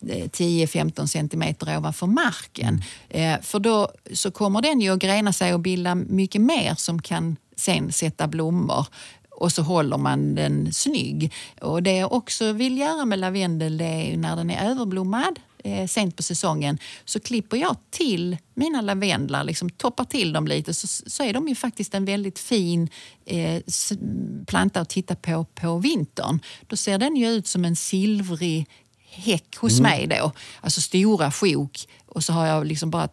10-15 0.01 1.01
eh, 1.01 1.07
centimeter 1.07 1.79
ovanför 1.79 2.07
marken. 2.07 2.83
Eh, 3.09 3.41
för 3.41 3.59
då 3.59 3.91
så 4.13 4.31
kommer 4.31 4.63
den 4.63 4.81
ju 4.81 4.91
att 4.91 4.99
grena 4.99 5.33
sig 5.33 5.55
och 5.55 5.61
bilda 5.61 5.95
mycket 5.95 6.41
mer 6.41 6.75
som 6.75 7.03
kan 7.03 7.37
sen 7.57 7.93
sätta 7.93 8.27
blommor 8.27 8.87
och 9.31 9.53
så 9.53 9.63
håller 9.63 9.99
man 9.99 10.35
den 10.35 10.73
snygg. 10.73 11.33
Och 11.61 11.83
det 11.83 11.97
jag 11.97 12.13
också 12.13 12.53
vill 12.53 12.79
göra 12.79 13.05
med 13.05 13.19
lavendel 13.19 13.79
det 13.79 13.85
är 13.85 14.17
när 14.17 14.37
den 14.37 14.51
är 14.51 14.71
överblommad 14.71 15.41
eh, 15.65 15.87
sent 15.87 16.17
på 16.17 16.23
säsongen 16.23 16.79
så 17.05 17.21
klipper 17.21 17.57
jag 17.57 17.77
till 17.91 18.37
mina 18.55 18.81
lavendlar, 18.81 19.45
liksom 19.45 19.71
toppar 19.71 20.05
till 20.05 20.33
dem 20.33 20.47
lite 20.47 20.75
så, 20.75 20.87
så 20.87 21.23
är 21.23 21.33
de 21.33 21.49
ju 21.49 21.55
faktiskt 21.55 21.95
en 21.95 22.05
väldigt 22.05 22.39
fin 22.39 22.89
eh, 23.25 23.63
planta 24.47 24.81
att 24.81 24.89
titta 24.89 25.15
på 25.15 25.45
på 25.55 25.79
vintern. 25.79 26.41
Då 26.67 26.77
ser 26.77 26.99
den 26.99 27.17
ju 27.17 27.29
ut 27.29 27.47
som 27.47 27.65
en 27.65 27.77
silvrig 27.77 28.67
häck 29.15 29.57
hos 29.57 29.79
mm. 29.79 29.91
mig 29.91 30.07
då. 30.07 30.33
Alltså 30.61 30.81
stora 30.81 31.31
sjok 31.31 31.87
och 32.07 32.25
så 32.25 32.33
har 32.33 32.47
jag 32.47 32.67
liksom 32.67 32.91
bara 32.91 33.09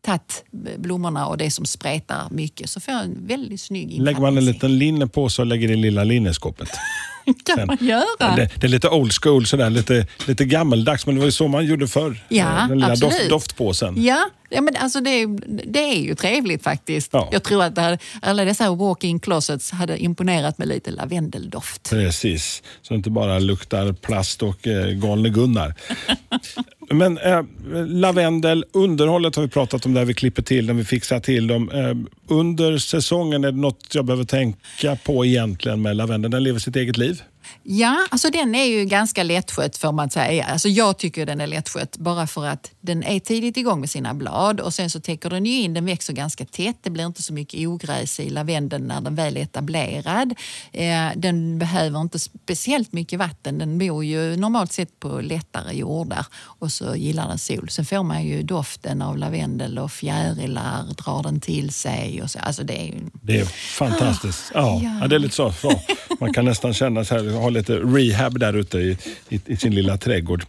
tagit 0.00 0.44
blommorna 0.78 1.26
och 1.26 1.38
det 1.38 1.50
som 1.50 1.64
spretar 1.64 2.28
mycket 2.30 2.70
så 2.70 2.80
får 2.80 2.94
jag 2.94 3.04
en 3.04 3.26
väldigt 3.26 3.60
snygg 3.60 4.02
Lägger 4.02 4.20
man 4.20 4.38
en 4.38 4.44
liten 4.44 4.78
linne 4.78 5.06
på 5.06 5.28
så 5.28 5.44
lägger 5.44 5.68
det 5.68 5.76
lilla 5.76 6.04
linneskåpet. 6.04 6.68
kan 7.24 7.56
Sen, 7.56 7.66
man 7.66 7.78
göra. 7.80 8.36
Det, 8.36 8.50
det, 8.60 8.66
är 8.66 8.68
lite 8.68 8.88
old 8.88 9.12
school, 9.22 9.46
sådär, 9.46 9.70
lite, 9.70 10.06
lite 10.26 10.44
gammeldags, 10.44 11.06
men 11.06 11.14
det 11.14 11.18
var 11.18 11.26
ju 11.26 11.32
så 11.32 11.48
man 11.48 11.64
gjorde 11.64 11.88
förr. 11.88 12.24
Ja, 12.28 12.66
Den 12.68 12.78
lilla 12.78 12.94
doft, 12.94 13.28
doftpåsen. 13.28 14.02
Ja, 14.04 14.28
ja 14.50 14.60
men 14.60 14.76
alltså 14.76 15.00
det, 15.00 15.26
det 15.46 15.78
är 15.78 16.02
ju 16.02 16.14
trevligt 16.14 16.62
faktiskt. 16.62 17.10
Ja. 17.12 17.28
Jag 17.32 17.42
tror 17.42 17.62
att 17.62 17.78
hade, 17.78 17.98
alla 18.22 18.44
dessa 18.44 18.70
walk-in 18.70 19.20
closets 19.20 19.70
hade 19.70 19.98
imponerat 20.02 20.58
med 20.58 20.68
lite 20.68 20.90
lavendeldoft. 20.90 21.90
Precis, 21.90 22.62
så 22.82 22.94
det 22.94 22.96
inte 22.96 23.10
bara 23.10 23.38
luktar 23.38 23.92
plast 23.92 24.42
och 24.42 24.66
eh, 24.66 24.86
galne 24.86 25.28
Gunnar. 25.28 25.74
Men 26.90 27.18
eh, 27.18 27.42
lavendel, 27.86 28.64
underhållet 28.72 29.36
har 29.36 29.42
vi 29.42 29.48
pratat 29.48 29.86
om 29.86 29.94
där 29.94 30.04
vi 30.04 30.14
klipper 30.14 30.42
till 30.42 30.66
den, 30.66 30.76
vi 30.76 30.84
fixar 30.84 31.20
till 31.20 31.46
dem. 31.46 31.70
Eh, 31.70 31.96
under 32.36 32.78
säsongen, 32.78 33.44
är 33.44 33.52
det 33.52 33.58
något 33.58 33.94
jag 33.94 34.04
behöver 34.04 34.24
tänka 34.24 34.96
på 35.04 35.26
egentligen 35.26 35.82
med 35.82 35.96
lavendel? 35.96 36.30
Den 36.30 36.42
lever 36.42 36.58
sitt 36.58 36.76
eget 36.76 36.96
liv? 36.96 37.11
did. 37.12 37.31
Ja, 37.62 38.06
alltså 38.10 38.30
den 38.30 38.54
är 38.54 38.64
ju 38.64 38.84
ganska 38.84 39.22
lättskött 39.22 39.76
får 39.76 39.92
man 39.92 40.10
säga. 40.10 40.44
Alltså 40.44 40.68
jag 40.68 40.98
tycker 40.98 41.26
den 41.26 41.40
är 41.40 41.46
lättskött 41.46 41.96
bara 41.96 42.26
för 42.26 42.46
att 42.46 42.70
den 42.80 43.02
är 43.02 43.20
tidigt 43.20 43.56
igång 43.56 43.80
med 43.80 43.90
sina 43.90 44.14
blad 44.14 44.60
och 44.60 44.74
sen 44.74 44.90
så 44.90 45.00
täcker 45.00 45.30
den 45.30 45.46
ju 45.46 45.52
in, 45.52 45.74
den 45.74 45.86
växer 45.86 46.12
ganska 46.12 46.44
tätt. 46.44 46.76
Det 46.82 46.90
blir 46.90 47.06
inte 47.06 47.22
så 47.22 47.32
mycket 47.32 47.68
ogräs 47.68 48.20
i 48.20 48.30
lavendeln 48.30 48.86
när 48.86 49.00
den 49.00 49.14
väl 49.14 49.36
är 49.36 49.40
etablerad. 49.40 50.34
Eh, 50.72 51.08
den 51.16 51.58
behöver 51.58 52.00
inte 52.00 52.18
speciellt 52.18 52.92
mycket 52.92 53.18
vatten. 53.18 53.58
Den 53.58 53.78
bor 53.78 54.04
ju 54.04 54.36
normalt 54.36 54.72
sett 54.72 55.00
på 55.00 55.20
lättare 55.20 55.76
jordar 55.76 56.26
och 56.34 56.72
så 56.72 56.96
gillar 56.96 57.28
den 57.28 57.38
sol. 57.38 57.70
Sen 57.70 57.84
får 57.84 58.02
man 58.02 58.24
ju 58.24 58.42
doften 58.42 59.02
av 59.02 59.18
lavendel 59.18 59.78
och 59.78 59.92
fjärilar 59.92 60.84
drar 60.84 61.22
den 61.22 61.40
till 61.40 61.70
sig. 61.72 62.22
Och 62.22 62.30
så. 62.30 62.38
Alltså 62.38 62.64
det, 62.64 62.80
är 62.80 62.86
ju... 62.86 62.94
det 63.12 63.40
är 63.40 63.44
fantastiskt. 63.78 64.50
Ja, 64.54 64.80
ja. 64.82 64.98
ja 65.00 65.08
det 65.08 65.14
är 65.14 65.18
lite 65.18 65.34
så. 65.34 65.52
så. 65.52 65.80
Man 66.20 66.32
kan 66.32 66.44
nästan 66.44 66.74
känna 66.74 67.04
så 67.04 67.14
här, 67.14 67.31
ha 67.32 67.50
lite 67.50 67.76
rehab 67.76 68.38
där 68.38 68.52
ute 68.52 68.78
i, 68.78 68.98
i, 69.28 69.40
i 69.46 69.56
sin 69.56 69.74
lilla 69.74 69.96
trädgård. 69.96 70.44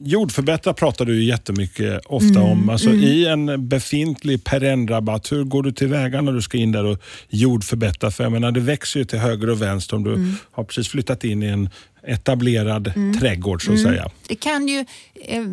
Jordförbättra 0.00 0.72
pratar 0.72 1.04
du 1.04 1.24
jättemycket 1.24 2.00
ofta 2.06 2.40
mm, 2.40 2.42
om. 2.42 2.68
Alltså, 2.68 2.88
mm. 2.88 3.02
I 3.02 3.26
en 3.26 3.68
befintlig 3.68 4.44
perennrabatt, 4.44 5.32
hur 5.32 5.44
går 5.44 5.62
du 5.62 5.72
tillväga 5.72 6.20
när 6.20 6.32
du 6.32 6.42
ska 6.42 6.58
in 6.58 6.72
där 6.72 6.84
och 6.84 6.98
jordförbättra? 7.28 8.10
För 8.10 8.24
jag 8.24 8.32
menar, 8.32 8.52
det 8.52 8.60
växer 8.60 9.00
ju 9.00 9.04
till 9.04 9.18
höger 9.18 9.50
och 9.50 9.62
vänster 9.62 9.96
om 9.96 10.04
du 10.04 10.14
mm. 10.14 10.34
har 10.50 10.64
precis 10.64 10.88
flyttat 10.88 11.24
in 11.24 11.42
i 11.42 11.46
en 11.46 11.68
etablerad 12.02 12.92
mm. 12.96 13.18
trädgård 13.18 13.64
så 13.64 13.72
att 13.72 13.78
mm. 13.78 13.92
säga. 13.92 14.10
Det 14.28 14.34
kan 14.34 14.68
ju 14.68 14.84
eh, 15.14 15.44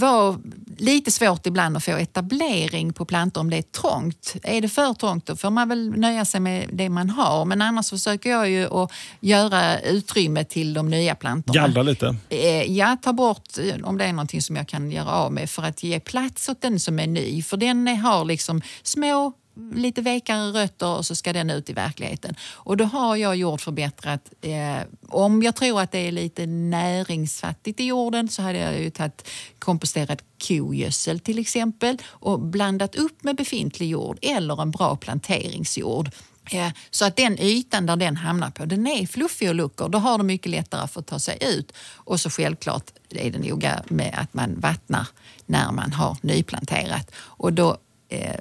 vara 0.00 0.38
lite 0.78 1.10
svårt 1.10 1.46
ibland 1.46 1.76
att 1.76 1.84
få 1.84 1.90
etablering 1.90 2.92
på 2.92 3.04
plantor 3.04 3.40
om 3.40 3.50
det 3.50 3.56
är 3.56 3.62
trångt. 3.62 4.36
Är 4.42 4.60
det 4.60 4.68
för 4.68 4.94
trångt 4.94 5.26
då 5.26 5.36
får 5.36 5.50
man 5.50 5.68
väl 5.68 5.90
nöja 5.90 6.24
sig 6.24 6.40
med 6.40 6.68
det 6.72 6.88
man 6.88 7.10
har. 7.10 7.44
Men 7.44 7.62
annars 7.62 7.90
försöker 7.90 8.30
jag 8.30 8.50
ju 8.50 8.82
att 8.82 8.92
göra 9.20 9.80
utrymme 9.80 10.44
till 10.44 10.74
de 10.74 10.88
nya 10.88 11.14
plantorna. 11.14 11.60
Gallra 11.60 11.82
lite? 11.82 12.16
Eh, 12.28 12.72
ja, 12.72 12.96
ta 13.02 13.12
bort 13.12 13.58
eh, 13.58 13.84
om 13.84 13.98
det 13.98 14.04
är 14.04 14.12
någonting 14.12 14.42
som 14.42 14.56
jag 14.56 14.68
kan 14.68 14.90
göra 14.90 15.10
av 15.10 15.32
med 15.32 15.50
för 15.50 15.62
att 15.62 15.82
ge 15.82 16.00
plats 16.00 16.48
åt 16.48 16.60
den 16.60 16.80
som 16.80 16.98
är 16.98 17.06
ny. 17.06 17.42
För 17.42 17.56
den 17.56 17.86
har 17.86 18.24
liksom 18.24 18.62
små 18.82 19.32
lite 19.74 20.02
vekare 20.02 20.50
rötter 20.50 20.96
och 20.96 21.06
så 21.06 21.14
ska 21.14 21.32
den 21.32 21.50
ut 21.50 21.70
i 21.70 21.72
verkligheten. 21.72 22.34
Och 22.52 22.76
då 22.76 22.84
har 22.84 23.16
jag 23.16 23.36
jordförbättrat. 23.36 24.32
Eh, 24.40 24.82
om 25.08 25.42
jag 25.42 25.56
tror 25.56 25.80
att 25.80 25.92
det 25.92 25.98
är 25.98 26.12
lite 26.12 26.46
näringsfattigt 26.46 27.80
i 27.80 27.84
jorden 27.84 28.28
så 28.28 28.42
hade 28.42 28.58
jag 28.58 28.80
ju 28.80 28.90
tagit 28.90 29.28
komposterad 29.58 30.22
kogödsel 30.48 31.20
till 31.20 31.38
exempel 31.38 31.98
och 32.06 32.40
blandat 32.40 32.94
upp 32.94 33.24
med 33.24 33.36
befintlig 33.36 33.88
jord 33.88 34.18
eller 34.22 34.62
en 34.62 34.70
bra 34.70 34.96
planteringsjord. 34.96 36.10
Eh, 36.52 36.72
så 36.90 37.04
att 37.04 37.16
den 37.16 37.38
ytan 37.38 37.86
där 37.86 37.96
den 37.96 38.16
hamnar 38.16 38.50
på, 38.50 38.64
den 38.64 38.86
är 38.86 39.06
fluffig 39.06 39.48
och 39.48 39.54
lucker. 39.54 39.88
Då 39.88 39.98
har 39.98 40.18
de 40.18 40.26
mycket 40.26 40.50
lättare 40.50 40.88
för 40.88 41.00
att 41.00 41.06
ta 41.06 41.18
sig 41.18 41.38
ut. 41.40 41.72
Och 41.94 42.20
så 42.20 42.30
självklart 42.30 42.84
är 43.10 43.30
det 43.30 43.38
noga 43.38 43.82
med 43.88 44.14
att 44.18 44.34
man 44.34 44.60
vattnar 44.60 45.06
när 45.46 45.72
man 45.72 45.92
har 45.92 46.16
nyplanterat. 46.20 47.10
Och 47.14 47.52
då 47.52 47.78
Eh, 48.10 48.34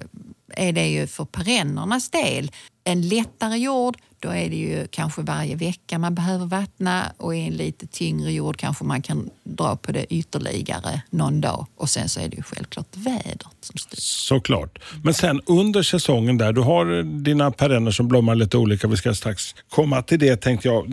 är 0.56 0.72
det 0.72 0.88
ju 0.88 1.08
för 1.08 1.26
perennernas 1.26 2.10
del 2.10 2.52
en 2.84 3.02
lättare 3.02 3.58
jord, 3.58 3.98
då 4.20 4.30
är 4.30 4.50
det 4.50 4.56
ju 4.56 4.88
kanske 4.92 5.22
varje 5.22 5.56
vecka 5.56 6.00
man 6.00 6.16
behöver 6.16 6.46
vattna 6.46 7.12
och 7.18 7.36
i 7.36 7.40
en 7.40 7.54
lite 7.54 7.88
tyngre 7.88 8.32
jord 8.32 8.58
kanske 8.58 8.84
man 8.84 9.02
kan 9.02 9.30
dra 9.44 9.76
på 9.76 9.92
det 9.92 10.14
ytterligare 10.14 11.02
någon 11.10 11.42
dag. 11.42 11.68
Och 11.76 11.90
sen 11.90 12.10
så 12.10 12.20
är 12.20 12.28
det 12.28 12.38
ju 12.38 12.44
självklart 12.44 12.98
vädret 12.98 13.48
som 13.62 13.78
styr. 13.78 13.98
Såklart. 14.00 14.80
Men 15.04 15.14
sen 15.14 15.42
under 15.46 15.84
säsongen 15.84 16.38
där, 16.38 16.54
du 16.54 16.62
har 16.62 17.04
dina 17.24 17.52
perenner 17.52 17.92
som 17.92 18.08
blommar 18.08 18.36
lite 18.36 18.58
olika. 18.58 18.88
Vi 18.88 18.98
ska 18.98 19.14
strax 19.14 19.56
komma 19.70 20.02
till 20.02 20.20
det 20.20 20.36
tänkte 20.36 20.68
jag. 20.68 20.90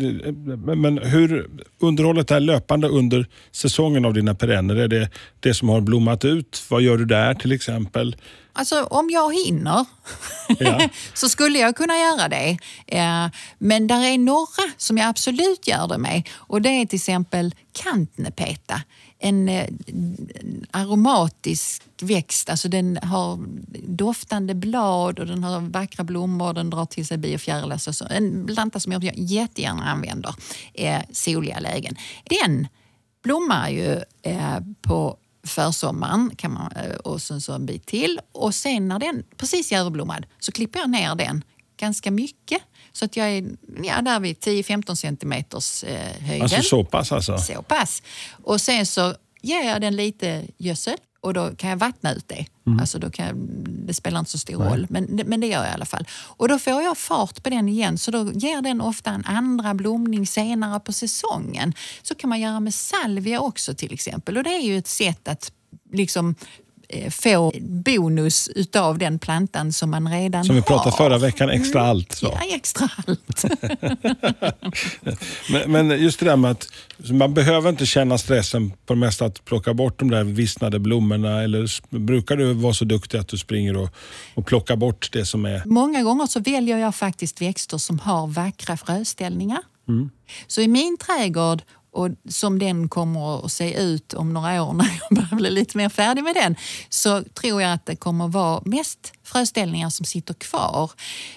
Men 0.76 0.98
hur 0.98 1.50
underhållet 1.78 2.30
är 2.30 2.40
löpande 2.40 2.88
under 2.88 3.26
säsongen 3.52 4.04
av 4.04 4.14
dina 4.14 4.34
perenner? 4.34 4.76
Är 4.76 4.88
det 4.88 5.10
det 5.40 5.54
som 5.54 5.68
har 5.68 5.80
blommat 5.80 6.24
ut? 6.24 6.62
Vad 6.68 6.82
gör 6.82 6.96
du 6.96 7.04
där 7.04 7.34
till 7.34 7.52
exempel? 7.52 8.16
Alltså 8.56 8.84
om 8.84 9.10
jag 9.10 9.34
hinner 9.34 9.84
ja. 10.58 10.88
så 11.14 11.28
skulle 11.28 11.58
jag 11.58 11.76
kunna 11.76 11.98
göra 11.98 12.28
det. 12.28 12.58
Eh, 12.86 13.26
men 13.58 13.86
där 13.86 14.00
är 14.00 14.18
några 14.18 14.72
som 14.76 14.98
jag 14.98 15.08
absolut 15.08 15.66
gör 15.66 15.88
det 15.88 15.98
med 15.98 16.28
och 16.34 16.62
det 16.62 16.68
är 16.68 16.86
till 16.86 16.96
exempel 16.96 17.54
kantnepeta. 17.72 18.82
En 19.18 19.48
eh, 19.48 19.66
aromatisk 20.70 21.82
växt, 22.00 22.50
alltså 22.50 22.68
den 22.68 22.98
har 23.02 23.38
doftande 23.88 24.54
blad 24.54 25.18
och 25.18 25.26
den 25.26 25.44
har 25.44 25.60
vackra 25.60 26.04
blommor 26.04 26.52
den 26.52 26.70
drar 26.70 26.86
till 26.86 27.06
sig 27.06 27.18
bi 27.18 27.36
och 27.36 27.40
fjärilar. 27.40 28.12
En 28.12 28.46
planta 28.46 28.80
som 28.80 28.92
jag 28.92 29.12
jättegärna 29.16 29.90
använder 29.90 30.34
i 30.74 30.98
soliga 31.12 31.58
lägen. 31.58 31.96
Den 32.24 32.68
blommar 33.22 33.68
ju 33.68 34.00
på 34.82 35.16
försommaren 35.46 36.32
kan 36.36 36.52
man, 36.52 36.72
eh, 36.72 36.96
och 36.96 37.22
sen 37.22 37.40
så 37.40 37.52
en 37.52 37.66
bit 37.66 37.86
till. 37.86 38.20
Och 38.32 38.54
sen 38.54 38.88
när 38.88 38.98
den 38.98 39.24
precis 39.36 39.72
är 39.72 39.78
överblommad 39.78 40.26
så 40.38 40.52
klipper 40.52 40.78
jag 40.78 40.90
ner 40.90 41.14
den 41.14 41.44
ganska 41.76 42.10
mycket. 42.10 42.62
Så 42.92 43.04
att 43.04 43.16
jag 43.16 43.28
är 43.28 43.44
ja, 43.82 44.02
där 44.02 44.20
vid 44.20 44.36
10-15 44.36 44.94
centimeters 44.94 45.84
eh, 45.84 46.22
höjden. 46.22 46.42
Alltså 46.42 46.62
så 46.62 46.84
pass 46.84 47.12
alltså? 47.12 47.38
Så 47.38 47.62
pass. 47.62 48.02
Och 48.44 48.60
sen 48.60 48.86
så 48.86 49.14
ger 49.42 49.62
jag 49.62 49.80
den 49.80 49.96
lite 49.96 50.44
gödsel 50.58 50.96
och 51.26 51.34
då 51.34 51.50
kan 51.56 51.70
jag 51.70 51.76
vattna 51.76 52.12
ut 52.12 52.28
det. 52.28 52.46
Mm. 52.66 52.80
Alltså 52.80 52.98
då 52.98 53.10
kan 53.10 53.26
jag, 53.26 53.36
det 53.86 53.94
spelar 53.94 54.18
inte 54.18 54.30
så 54.30 54.38
stor 54.38 54.58
Nej. 54.58 54.68
roll, 54.68 54.86
men, 54.90 55.04
men 55.26 55.40
det 55.40 55.46
gör 55.46 55.62
jag 55.62 55.70
i 55.70 55.74
alla 55.74 55.84
fall. 55.84 56.06
Och 56.36 56.48
då 56.48 56.58
får 56.58 56.82
jag 56.82 56.98
fart 56.98 57.42
på 57.42 57.50
den 57.50 57.68
igen, 57.68 57.98
så 57.98 58.10
då 58.10 58.32
ger 58.32 58.62
den 58.62 58.80
ofta 58.80 59.10
en 59.10 59.24
andra 59.24 59.74
blomning 59.74 60.26
senare 60.26 60.80
på 60.80 60.92
säsongen. 60.92 61.74
Så 62.02 62.14
kan 62.14 62.30
man 62.30 62.40
göra 62.40 62.60
med 62.60 62.74
salvia 62.74 63.40
också 63.40 63.74
till 63.74 63.92
exempel. 63.92 64.36
Och 64.36 64.42
det 64.42 64.50
är 64.50 64.62
ju 64.62 64.78
ett 64.78 64.86
sätt 64.86 65.28
att 65.28 65.52
liksom 65.92 66.34
få 67.10 67.52
bonus 67.60 68.48
utav 68.48 68.98
den 68.98 69.18
plantan 69.18 69.72
som 69.72 69.90
man 69.90 70.12
redan 70.12 70.38
har. 70.38 70.44
Som 70.44 70.56
vi 70.56 70.62
pratade 70.62 70.96
förra 70.96 71.18
veckan, 71.18 71.50
extra 71.50 71.82
allt. 71.82 72.12
Så. 72.12 72.26
Ja, 72.26 72.54
extra 72.56 72.88
allt. 73.06 73.44
Men, 75.50 75.72
men 75.72 76.02
just 76.02 76.20
det 76.20 76.26
där 76.26 76.36
med 76.36 76.50
att 76.50 76.68
man 77.10 77.34
behöver 77.34 77.70
inte 77.70 77.86
känna 77.86 78.18
stressen 78.18 78.72
på 78.86 78.94
det 78.94 79.00
mesta 79.00 79.24
att 79.24 79.44
plocka 79.44 79.74
bort 79.74 79.98
de 79.98 80.10
där 80.10 80.24
vissnade 80.24 80.78
blommorna. 80.78 81.42
Eller 81.42 81.96
brukar 81.98 82.36
du 82.36 82.52
vara 82.52 82.74
så 82.74 82.84
duktig 82.84 83.18
att 83.18 83.28
du 83.28 83.38
springer 83.38 83.76
och, 83.76 83.88
och 84.34 84.46
plockar 84.46 84.76
bort 84.76 85.08
det 85.12 85.24
som 85.24 85.44
är... 85.44 85.62
Många 85.64 86.02
gånger 86.02 86.26
så 86.26 86.40
väljer 86.40 86.78
jag 86.78 86.94
faktiskt 86.94 87.42
växter 87.42 87.78
som 87.78 87.98
har 87.98 88.26
vackra 88.26 88.76
fröställningar. 88.76 89.60
Så 90.46 90.60
i 90.60 90.68
min 90.68 90.96
trädgård, 90.96 91.62
och 91.96 92.08
som 92.28 92.58
den 92.58 92.88
kommer 92.88 93.44
att 93.44 93.52
se 93.52 93.74
ut 93.82 94.14
om 94.14 94.32
några 94.34 94.62
år 94.62 94.72
när 94.72 95.00
jag 95.00 95.16
börjar 95.18 95.36
bli 95.36 95.50
lite 95.50 95.76
mer 95.76 95.88
färdig 95.88 96.24
med 96.24 96.34
den, 96.34 96.56
så 96.88 97.22
tror 97.22 97.62
jag 97.62 97.72
att 97.72 97.86
det 97.86 97.96
kommer 97.96 98.28
vara 98.28 98.62
mest 98.64 99.12
fröställningar 99.24 99.90
som 99.90 100.06
sitter 100.06 100.34
kvar. 100.34 100.90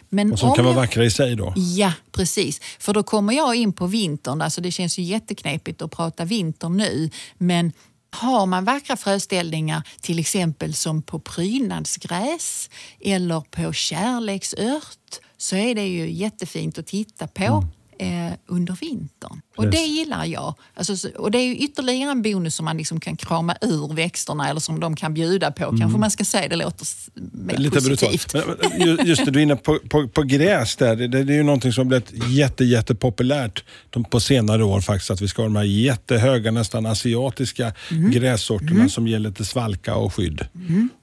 Men 0.10 0.34
Och 0.34 0.40
som 0.40 0.50
om 0.50 0.56
kan 0.56 0.66
vara 0.66 0.76
jag- 0.76 0.82
vackra 0.82 1.06
i 1.06 1.12
sig 1.12 1.36
då. 1.36 1.54
Ja, 1.56 1.94
precis. 2.12 2.62
För 2.80 2.94
då 2.94 3.04
kommer 3.04 3.34
jag 3.34 3.56
in 3.56 3.74
på 3.74 3.88
vintern. 3.88 4.42
Alltså 4.42 4.62
det 4.62 4.72
känns 4.72 5.00
ju 5.00 5.04
jätteknepigt 5.04 5.82
att 5.82 5.92
prata 5.92 6.26
vinter 6.26 6.70
nu, 6.70 7.10
men 7.38 7.72
har 8.12 8.46
man 8.46 8.66
vackra 8.66 8.98
fröställningar, 8.98 9.84
till 10.02 10.20
exempel 10.20 10.74
som 10.74 11.02
på 11.02 11.20
prydnadsgräs 11.20 12.70
eller 13.02 13.42
på 13.42 13.74
kärleksört, 13.74 15.20
så 15.38 15.56
är 15.56 15.76
det 15.76 15.88
ju 15.88 16.12
jättefint 16.12 16.78
att 16.78 16.88
titta 16.88 17.28
på. 17.28 17.64
Eh, 18.02 18.34
under 18.48 18.78
vintern. 18.82 19.42
Och 19.58 19.66
det 19.66 19.72
Precis. 19.72 19.88
gillar 19.88 20.26
jag. 20.26 20.54
Alltså, 20.76 20.98
så- 20.98 21.10
och 21.18 21.32
det 21.32 21.38
är 21.38 21.52
ytterligare 21.56 22.12
en 22.12 22.22
bonus 22.22 22.56
som 22.56 22.66
man 22.66 22.78
liksom 22.78 23.00
kan 23.00 23.16
krama 23.18 23.56
ur 23.62 23.94
växterna 23.94 24.50
eller 24.50 24.60
som 24.60 24.80
de 24.80 24.96
kan 24.96 25.14
bjuda 25.14 25.52
på. 25.52 25.78
Kanske 25.78 26.00
man 26.00 26.12
ska 26.12 26.26
säga, 26.26 26.48
det 26.48 26.56
låter 26.56 26.88
mer 27.32 27.58
Lite 27.58 27.76
positivt. 27.76 28.32
brutalt. 28.34 29.08
Just 29.08 29.26
det, 29.26 29.32
du 29.32 29.40
är 29.40 29.44
inne 29.44 29.56
på, 29.56 29.80
på, 29.90 30.08
på 30.08 30.24
gräs 30.24 30.76
där. 30.76 30.96
Det, 30.96 31.08
det 31.08 31.20
är 31.34 31.38
ju 31.38 31.44
någonting 31.44 31.74
som 31.74 31.88
blivit 31.88 32.12
jätte, 32.30 32.64
jättepopulärt 32.66 33.64
på 34.10 34.20
senare 34.20 34.64
år 34.64 34.82
faktiskt. 34.82 35.12
Att 35.12 35.22
vi 35.22 35.28
ska 35.28 35.42
ha 35.42 35.48
de 35.48 35.56
här 35.56 35.64
jättehöga, 35.64 36.52
nästan 36.52 36.86
asiatiska 36.86 37.74
Mhm. 37.92 38.12
grässorterna 38.12 38.90
som 38.90 39.08
ger 39.08 39.20
lite 39.20 39.46
svalka 39.46 39.96
och 39.96 40.14
skydd. 40.16 40.46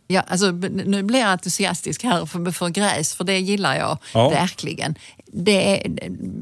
Ja, 0.09 0.21
alltså, 0.29 0.51
nu 0.51 1.03
blir 1.03 1.19
jag 1.19 1.29
entusiastisk 1.29 2.03
här 2.03 2.27
för, 2.27 2.51
för 2.51 2.69
gräs, 2.69 3.15
för 3.15 3.25
det 3.25 3.39
gillar 3.39 3.77
jag 3.77 3.99
Ja. 4.15 4.29
verkligen. 4.29 4.95
Det 5.33 5.87
är 5.87 5.97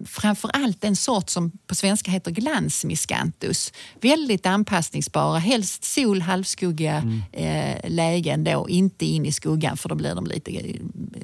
framförallt 0.06 0.84
en 0.84 0.96
sort 0.96 1.30
som 1.30 1.50
på 1.66 1.74
svenska 1.74 2.10
heter 2.10 2.30
glansmiscanthus. 2.30 3.72
Väldigt 4.00 4.46
anpassningsbara, 4.46 5.38
helst 5.38 5.84
sol, 5.84 6.20
halvskugga 6.20 7.20
eh, 7.32 7.90
lägen 7.90 8.44
då, 8.44 8.68
inte 8.68 9.04
in 9.04 9.26
i 9.26 9.32
skuggan 9.32 9.76
för 9.76 9.88
då 9.88 9.94
blir 9.94 10.14
de 10.14 10.26
lite 10.26 10.50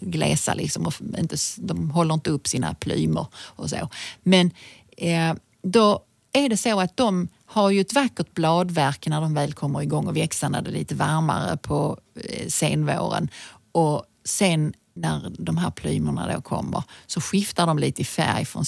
glesa 0.00 0.54
liksom 0.54 0.86
och 0.86 0.94
inte, 1.18 1.36
de 1.56 1.90
håller 1.90 2.14
inte 2.14 2.30
upp 2.30 2.48
sina 2.48 2.74
plymer 2.74 3.26
och 3.34 3.70
så. 3.70 3.88
Men 4.22 4.50
eh, 4.96 5.34
då 5.62 6.04
är 6.32 6.48
det 6.48 6.56
så 6.56 6.80
att 6.80 6.96
de 6.96 7.28
har 7.46 7.70
ju 7.70 7.80
ett 7.80 7.94
vackert 7.94 8.34
bladverk 8.34 9.06
när 9.06 9.20
de 9.20 9.34
väl 9.34 9.52
kommer 9.52 9.82
igång 9.82 10.06
och 10.06 10.16
växa 10.16 10.48
när 10.48 10.62
det 10.62 10.70
är 10.70 10.72
lite 10.72 10.94
varmare 10.94 11.56
på 11.56 11.98
eh, 12.24 12.48
senvåren. 12.48 13.28
Och 13.72 14.04
sen 14.24 14.72
när 14.94 15.32
de 15.38 15.56
här 15.56 15.70
plymerna 15.70 16.34
då 16.34 16.40
kommer 16.40 16.82
så 17.06 17.20
skiftar 17.20 17.66
de 17.66 17.78
lite 17.78 18.02
i 18.02 18.04
färg 18.04 18.44
från, 18.44 18.64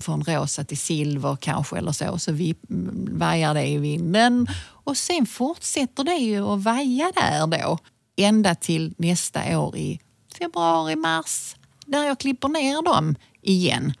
från 0.00 0.24
rosa 0.24 0.64
till 0.64 0.78
silver 0.78 1.36
kanske 1.40 1.78
eller 1.78 1.92
så. 1.92 2.18
Så 2.18 2.32
vi 2.32 2.54
mm, 2.70 3.18
vajar 3.18 3.54
det 3.54 3.66
i 3.66 3.78
vinden 3.78 4.46
och 4.62 4.96
sen 4.96 5.26
fortsätter 5.26 6.04
det 6.04 6.16
ju 6.16 6.46
att 6.46 6.62
vaja 6.62 7.12
där 7.14 7.46
då 7.46 7.78
ända 8.16 8.54
till 8.54 8.94
nästa 8.98 9.58
år 9.58 9.76
i 9.76 10.00
februari, 10.38 10.96
mars 10.96 11.56
där 11.86 12.04
jag 12.04 12.18
klipper 12.18 12.48
ner 12.48 12.82
dem 12.82 13.14
igen. 13.42 13.92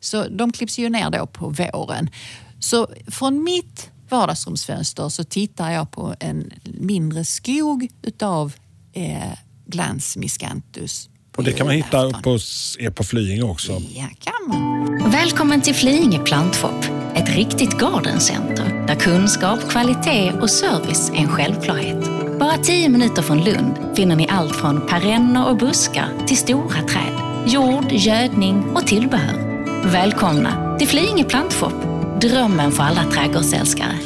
Så 0.00 0.28
de 0.28 0.52
klipps 0.52 0.78
ju 0.78 0.88
ner 0.88 1.10
då 1.10 1.26
på 1.26 1.48
våren. 1.48 2.10
Så 2.58 2.88
från 3.06 3.42
mitt 3.42 3.90
vardagsrumsfönster 4.08 5.08
så 5.08 5.24
tittar 5.24 5.70
jag 5.70 5.90
på 5.90 6.14
en 6.20 6.52
mindre 6.64 7.24
skog 7.24 7.88
utav 8.02 8.52
eh, 8.92 9.38
glansmiscanthus. 9.66 11.08
på 11.32 11.38
Och 11.38 11.44
det 11.44 11.52
kan 11.52 11.66
man 11.66 11.76
hitta 11.76 12.12
på, 12.12 12.34
är 12.78 12.90
på 12.90 13.04
Flyinge 13.04 13.42
också. 13.42 13.72
Ja, 13.72 14.08
kan 14.20 14.48
man. 14.48 15.10
Välkommen 15.10 15.60
till 15.60 15.74
Flyinge 15.74 16.18
plantshop, 16.18 16.84
ett 17.14 17.36
riktigt 17.36 17.78
gardencenter 17.78 18.86
där 18.86 18.94
kunskap, 18.94 19.58
kvalitet 19.68 20.32
och 20.32 20.50
service 20.50 21.10
är 21.10 21.16
en 21.16 21.28
självklarhet. 21.28 22.04
Bara 22.38 22.58
tio 22.58 22.88
minuter 22.88 23.22
från 23.22 23.44
Lund 23.44 23.96
finner 23.96 24.16
ni 24.16 24.28
allt 24.28 24.56
från 24.56 24.86
perenner 24.86 25.48
och 25.48 25.56
buskar 25.56 26.08
till 26.26 26.36
stora 26.36 26.82
träd, 26.82 27.46
jord, 27.46 27.92
gödning 27.92 28.76
och 28.76 28.86
tillbehör. 28.86 29.46
Välkomna 29.84 30.78
till 30.78 30.88
Flyinge 30.88 31.24
plantshop, 31.24 31.74
drömmen 32.20 32.72
för 32.72 32.82
alla 32.82 33.04
trädgårdsälskare. 33.10 33.98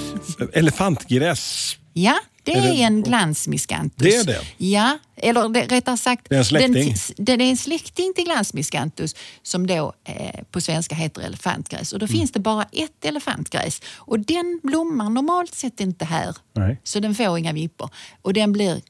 Elefantgräs. 0.53 1.77
Ja, 1.93 2.19
det 2.45 2.53
Är 2.53 2.57
är, 2.67 2.73
det- 2.73 2.83
en 2.83 3.03
glansmiscanthus. 3.03 3.97
Det 3.99 4.15
är 4.17 4.25
det? 4.25 4.41
Ja, 4.57 4.99
eller 5.17 5.49
det, 5.49 5.67
rättare 5.67 5.97
sagt... 5.97 6.27
Det 6.29 6.35
är 6.35 6.39
en 6.39 6.45
släkting? 6.45 6.95
Den, 7.17 7.25
den 7.25 7.41
är 7.41 7.51
en 7.51 7.57
släkting 7.57 8.13
till 8.15 8.25
glansmiscanthus 8.25 9.15
som 9.43 9.67
då 9.67 9.93
eh, 10.05 10.41
på 10.51 10.61
svenska 10.61 10.95
heter 10.95 11.23
elefantgräs. 11.23 11.93
Och 11.93 11.99
då 11.99 12.07
Mm. 12.07 12.19
finns 12.19 12.33
det 12.33 12.41
bara 12.41 12.63
ett 12.73 13.05
elefantgräs. 13.05 13.83
Och 13.97 14.21
den 14.21 14.61
blommar 14.63 15.11
normalt 15.11 15.55
sett 15.55 15.81
inte 15.81 16.05
här. 16.05 16.37
Nej. 16.53 16.81
Så 16.85 17.01
den 17.01 17.15
får 17.15 17.39
inga 17.39 17.53
vippor. 17.53 17.91
Och 18.23 18.33
den 18.33 18.53
blir 18.53 18.81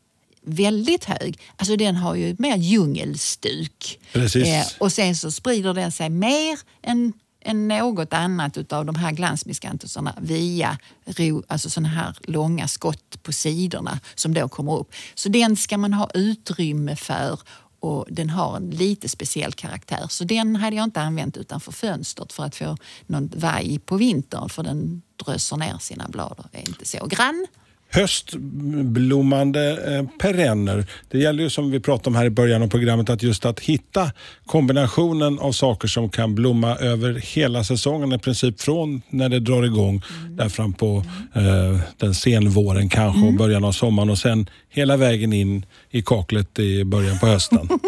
väldigt 0.42 1.04
hög. 1.04 1.38
Alltså 1.56 1.76
den 1.76 1.96
har 1.96 2.14
ju 2.14 2.36
mer 2.38 2.56
djungelstuk. 2.56 3.98
Eh, 4.12 4.20
Precis. 4.20 4.76
och 4.78 4.92
sen 4.92 5.16
så 5.16 5.30
sprider 5.30 5.74
den 5.74 5.92
sig 5.92 6.10
mer 6.10 6.58
än, 6.82 7.12
än 7.40 7.68
något 7.68 8.12
annat 8.12 8.56
utav 8.56 8.86
de 8.86 8.94
här 8.94 9.12
glansmiskantusarna 9.12 10.14
via 10.20 10.78
ro, 11.06 11.42
alltså 11.48 11.70
såna 11.70 11.88
här 11.88 12.16
långa 12.22 12.68
skott 12.68 13.22
på 13.22 13.32
sidorna 13.32 14.00
som 14.14 14.34
då 14.34 14.48
kommer 14.48 14.78
upp. 14.78 14.94
Så 15.14 15.28
den 15.28 15.56
ska 15.56 15.78
man 15.78 15.92
ha 15.92 16.10
utrymme 16.14 16.96
för 16.96 17.40
och 17.80 18.06
den 18.10 18.30
har 18.30 18.56
en 18.56 18.70
lite 18.70 19.08
speciell 19.08 19.52
karaktär. 19.52 20.06
Så 20.08 20.24
den 20.24 20.56
hade 20.56 20.76
jag 20.76 20.84
inte 20.84 21.00
använt 21.00 21.36
utanför 21.36 21.72
fönstret 21.72 22.32
för 22.32 22.44
att 22.44 22.56
få 22.56 22.76
någon 23.06 23.30
vaj 23.36 23.78
på 23.78 23.96
vintern 23.96 24.48
för 24.48 24.62
den 24.62 25.02
dröser 25.24 25.56
ner 25.56 25.78
sina 25.80 26.08
blad 26.08 26.34
och 26.38 26.46
är 26.52 26.68
inte 26.68 26.84
så 26.84 27.06
grann 27.06 27.46
höstblommande 27.90 29.94
eh, 29.94 30.18
perenner. 30.18 30.86
Det 31.10 31.18
gäller 31.18 31.42
ju 31.42 31.50
som 31.50 31.70
vi 31.70 31.80
pratade 31.80 32.08
om 32.08 32.14
här 32.14 32.24
i 32.24 32.30
början 32.30 32.62
av 32.62 32.68
programmet 32.68 33.10
att 33.10 33.22
just 33.22 33.44
att 33.44 33.60
hitta 33.60 34.12
kombinationen 34.46 35.38
av 35.38 35.52
saker 35.52 35.88
som 35.88 36.10
kan 36.10 36.34
blomma 36.34 36.76
över 36.76 37.14
hela 37.14 37.64
säsongen. 37.64 38.12
I 38.12 38.18
princip 38.18 38.60
från 38.60 39.02
när 39.08 39.28
det 39.28 39.40
drar 39.40 39.62
igång 39.62 40.02
där 40.28 40.48
fram 40.48 40.72
på 40.72 41.04
eh, 41.34 41.80
den 41.96 42.14
senvåren 42.14 42.88
kanske 42.88 43.26
och 43.26 43.34
början 43.34 43.64
av 43.64 43.72
sommaren 43.72 44.10
och 44.10 44.18
sen 44.18 44.50
hela 44.68 44.96
vägen 44.96 45.32
in 45.32 45.66
i 45.90 46.02
kaklet 46.02 46.58
i 46.58 46.84
början 46.84 47.18
på 47.18 47.26
hösten. 47.26 47.68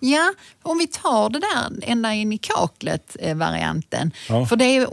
Ja, 0.00 0.32
om 0.62 0.78
vi 0.78 0.86
tar 0.86 1.30
det 1.30 1.38
där 1.38 1.90
ända 1.90 2.14
in 2.14 2.32
i 2.32 2.38
kaklet-varianten. 2.38 4.10
Ja. 4.28 4.46
För 4.46 4.56
det 4.56 4.64
är 4.64 4.80
ju 4.80 4.86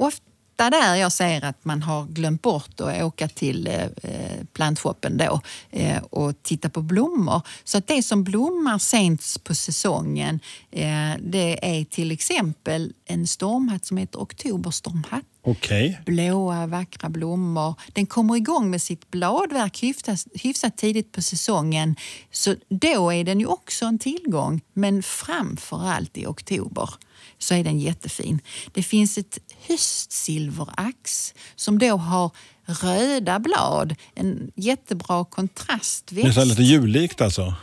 ofta 0.54 0.70
där 0.70 0.96
jag 0.96 1.12
ser 1.12 1.46
att 1.46 1.66
man 1.66 1.82
har 1.82 2.06
glömt 2.06 2.42
bort 2.42 2.82
att 2.82 3.04
åka 3.04 3.28
till 3.28 3.68
eh, 3.68 4.46
plantshoppen 4.54 5.18
då 5.18 5.42
eh, 5.72 6.04
och 6.04 6.44
titta 6.44 6.70
på 6.70 6.82
blommor. 6.82 7.42
Så 7.64 7.78
att 7.78 7.88
det 7.88 8.04
som 8.04 8.24
blommar 8.24 8.78
sent 8.78 9.44
på 9.44 9.56
säsongen 9.56 10.40
eh, 10.72 11.14
det 11.20 11.80
är 11.80 11.86
till 11.86 12.12
exempel 12.12 12.94
en 13.06 13.28
stormhatt 13.28 13.86
som 13.86 13.98
heter 13.98 14.20
oktoberstormhatt 14.20 15.24
Okej. 15.46 16.00
blåa 16.06 16.68
vackra 16.68 17.10
blommor. 17.10 17.76
Den 17.94 18.06
kommer 18.06 18.36
igång 18.36 18.70
med 18.70 18.82
sitt 18.82 19.12
bladverk 19.12 19.84
hyfsat, 19.84 20.28
hyfsat 20.34 20.78
tidigt 20.78 21.12
på 21.12 21.22
säsongen. 21.22 21.96
Så 22.32 22.56
då 22.70 23.14
är 23.14 23.24
den 23.24 23.40
ju 23.40 23.46
också 23.46 23.86
en 23.86 24.00
tillgång. 24.00 24.62
Men 24.74 25.04
framför 25.04 25.88
allt 25.88 26.18
i 26.18 26.26
oktober 26.26 26.90
så 27.38 27.54
är 27.56 27.64
den 27.64 27.80
jättefin. 27.80 28.40
Det 28.74 28.84
finns 28.84 29.18
ett 29.18 29.40
höstsilverax 29.68 31.34
som 31.56 31.80
då 31.80 31.98
har 31.98 32.32
röda 32.66 33.40
blad. 33.40 33.96
En 34.16 34.52
jättebra 34.56 35.26
kontrastväxt. 35.26 36.38
här 36.38 36.46
lite 36.46 36.64
jullikt 36.64 37.22
alltså. 37.22 37.54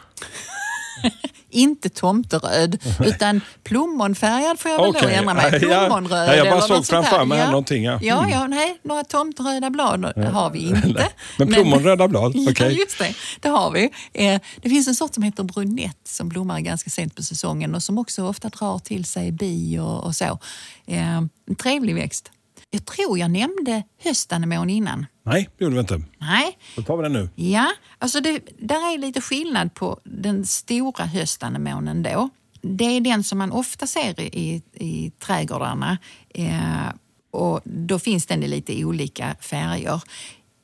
Inte 1.50 1.88
tomteröd, 1.88 2.78
utan 3.04 3.40
plommonfärgad 3.64 4.58
får 4.60 4.70
jag 4.70 4.78
väl 4.82 4.92
då 4.92 4.98
Okej. 4.98 5.14
ändra 5.14 5.34
mig. 5.34 5.44
Ja, 5.70 5.86
Plommonröd 5.86 6.28
ja, 6.28 6.34
jag 6.34 6.46
bara 6.50 6.60
såg 6.60 6.86
framför 6.86 7.24
mig 7.24 7.38
här 7.38 7.46
någonting, 7.46 7.84
ja. 7.84 7.98
Ja, 8.02 8.18
Mm. 8.18 8.30
ja, 8.30 8.46
nej, 8.46 8.78
några 8.82 9.04
tomteröda 9.04 9.70
blad 9.70 10.04
har 10.32 10.50
vi 10.50 10.58
inte. 10.58 11.08
Men 11.38 11.48
plommonröda 11.48 12.08
blad, 12.08 12.32
Ja, 12.34 12.50
okej. 12.50 12.78
just 12.78 12.98
det. 12.98 13.14
Det 13.40 13.48
har 13.48 13.70
vi. 13.70 13.90
Eh, 14.12 14.40
Det 14.62 14.68
finns 14.68 14.88
en 14.88 14.94
sort 14.94 15.14
som 15.14 15.22
heter 15.22 15.42
brunett 15.44 15.96
som 16.04 16.28
blommar 16.28 16.60
ganska 16.60 16.90
sent 16.90 17.16
på 17.16 17.22
säsongen 17.22 17.74
och 17.74 17.82
som 17.82 17.98
också 17.98 18.24
ofta 18.24 18.48
drar 18.48 18.78
till 18.78 19.04
sig 19.04 19.32
bi 19.32 19.78
och, 19.78 20.04
och 20.04 20.16
så. 20.16 20.38
Eh, 20.86 21.16
En 21.48 21.56
trevlig 21.62 21.94
växt. 21.94 22.30
Jag 22.70 22.84
tror 22.84 23.18
jag 23.18 23.30
nämnde 23.30 23.82
höstanemon 23.98 24.70
innan. 24.70 25.06
Nej, 25.22 25.48
det 25.58 25.64
gjorde 25.64 25.74
vi 25.74 25.80
inte. 25.80 26.02
Nej, 26.18 26.58
Då 26.76 26.82
tar 26.82 26.96
vi 26.96 27.02
den 27.02 27.12
nu. 27.12 27.28
Ja, 27.34 27.72
alltså 27.98 28.20
det, 28.20 28.40
där 28.58 28.94
är 28.94 28.98
lite 28.98 29.20
skillnad 29.20 29.74
på 29.74 30.00
den 30.04 30.46
stora 30.46 31.04
höstanemonen 31.04 32.02
då. 32.02 32.28
Det 32.62 32.84
är 32.84 33.00
den 33.00 33.24
som 33.24 33.38
man 33.38 33.52
ofta 33.52 33.86
ser 33.86 34.20
i, 34.20 34.62
i 34.74 35.10
trädgårdarna 35.10 35.98
eh, 36.34 36.88
och 37.30 37.60
då 37.64 37.98
finns 37.98 38.26
den 38.26 38.42
i 38.42 38.48
lite 38.48 38.84
olika 38.84 39.36
färger. 39.40 40.02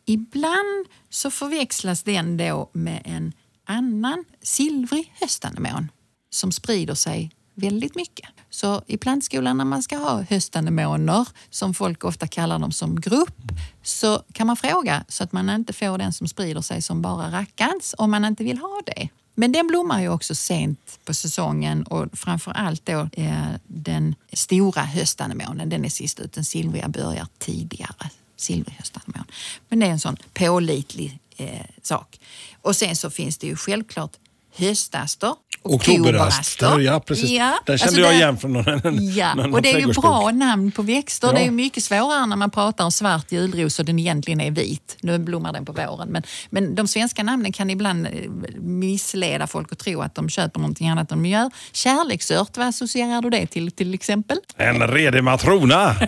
Ibland 0.07 0.87
så 1.11 1.31
förväxlas 1.31 2.03
den 2.03 2.37
då 2.37 2.71
med 2.73 3.03
en 3.05 3.33
annan 3.65 4.25
silvrig 4.43 5.13
höstanemon 5.21 5.91
som 6.31 6.53
sprider 6.53 6.95
sig 6.95 7.31
väldigt 7.57 7.95
mycket. 7.95 8.29
Så 8.51 8.83
i 8.87 8.97
plantskolan 8.97 9.57
när 9.57 9.65
man 9.65 9.83
ska 9.83 9.97
ha 9.97 10.23
höstanemoner, 10.23 11.29
som 11.51 11.75
folk 11.75 12.05
ofta 12.05 12.27
kallar 12.27 12.59
dem 12.59 12.73
som 12.73 13.01
grupp, 13.01 13.53
så 13.83 14.23
kan 14.33 14.47
man 14.47 14.57
fråga 14.57 15.05
så 15.09 15.25
att 15.25 15.33
man 15.33 15.51
inte 15.51 15.73
får 15.73 15.99
den 15.99 16.13
som 16.13 16.29
sprider 16.29 16.61
sig 16.61 16.83
som 16.83 17.03
bara 17.03 17.31
rackans 17.31 17.95
om 17.99 18.11
man 18.11 18.25
inte 18.25 18.45
vill 18.45 18.59
ha 18.59 18.81
det. 18.87 19.09
Men 19.39 19.53
den 19.53 19.67
blommar 19.67 20.01
ju 20.01 20.09
också 20.09 20.35
sent 20.35 20.99
på 21.05 21.15
säsongen 21.15 21.83
och 21.83 22.19
framför 22.19 22.51
allt 22.51 22.87
då 22.87 23.09
eh, 23.13 23.49
den 23.67 24.15
stora 24.33 24.83
höstanemonen, 24.83 25.69
den 25.69 25.85
är 25.85 25.89
sist 25.89 26.21
ut. 26.21 26.33
Den 26.33 26.45
silvriga 26.45 26.89
börjar 26.89 27.27
tidigare. 27.39 28.11
Silvrig 28.37 28.77
höstanemon. 28.79 29.25
Men 29.69 29.79
det 29.79 29.87
är 29.87 29.91
en 29.91 30.01
sån 30.01 30.17
pålitlig 30.35 31.19
eh, 31.37 31.67
sak. 31.83 32.21
Och 32.63 32.77
sen 32.77 32.97
så 32.97 33.11
finns 33.11 33.39
det 33.39 33.47
ju 33.47 33.57
självklart 33.57 34.13
höstaster. 34.57 35.35
Oktoberaster, 35.75 36.79
ja 36.81 37.01
precis. 37.01 37.31
Ja, 37.31 37.59
Den 37.67 37.79
kände 37.79 37.89
alltså 37.89 38.01
jag 38.01 38.15
igen 38.15 38.39
från 38.39 38.53
någon, 38.53 39.13
Ja, 39.15 39.35
någon 39.35 39.55
och 39.55 39.63
det 39.63 39.73
är 39.73 39.79
ju 39.79 39.87
bra 39.93 40.31
namn 40.31 40.73
på 40.73 40.83
växter. 40.83 41.29
Ja. 41.29 41.35
Det 41.35 41.41
är 41.47 41.51
mycket 41.51 41.85
svårare 41.85 42.27
när 42.27 42.37
man 42.37 42.51
pratar 42.51 42.85
om 42.85 42.93
svart 42.93 43.33
julros 43.33 43.79
och 43.79 43.85
den 43.85 43.99
egentligen 43.99 44.41
är 44.41 44.51
vit. 44.51 44.97
Nu 45.01 45.19
blommar 45.19 45.53
den 45.53 45.65
på 45.65 45.73
våren. 45.73 46.09
Men, 46.09 46.23
men 46.51 46.75
de 46.75 46.89
svenska 46.89 47.23
namnen 47.23 47.53
kan 47.53 47.71
ibland 47.71 48.07
eh, 48.07 48.13
missleda 48.61 49.47
folk 49.47 49.73
att 49.73 49.79
tro 49.79 50.01
att 50.03 50.15
de 50.15 50.29
köper 50.29 50.61
någonting 50.61 50.89
annat 50.89 51.13
än 51.13 51.23
de 51.23 51.29
gör. 51.29 51.51
Kärleksört, 51.73 52.57
vad 52.57 52.67
associerar 52.67 53.23
du 53.23 53.31
det 53.31 53.47
till 53.47 53.71
till 53.73 53.95
exempel? 53.95 54.39
En 54.57 54.89
redig 54.89 55.25
matrona! 55.25 55.97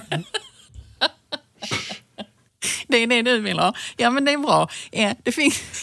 Det 2.88 2.97
är 3.03 3.07
det 3.07 3.23
du 3.23 3.40
vill 3.40 3.59
ha. 3.59 3.75
Ja, 3.97 4.11
men 4.11 4.25
det 4.25 4.33
är 4.33 4.38
bra. 4.38 4.68
Eh, 4.92 5.12
Det 5.23 5.33
finns, 5.33 5.62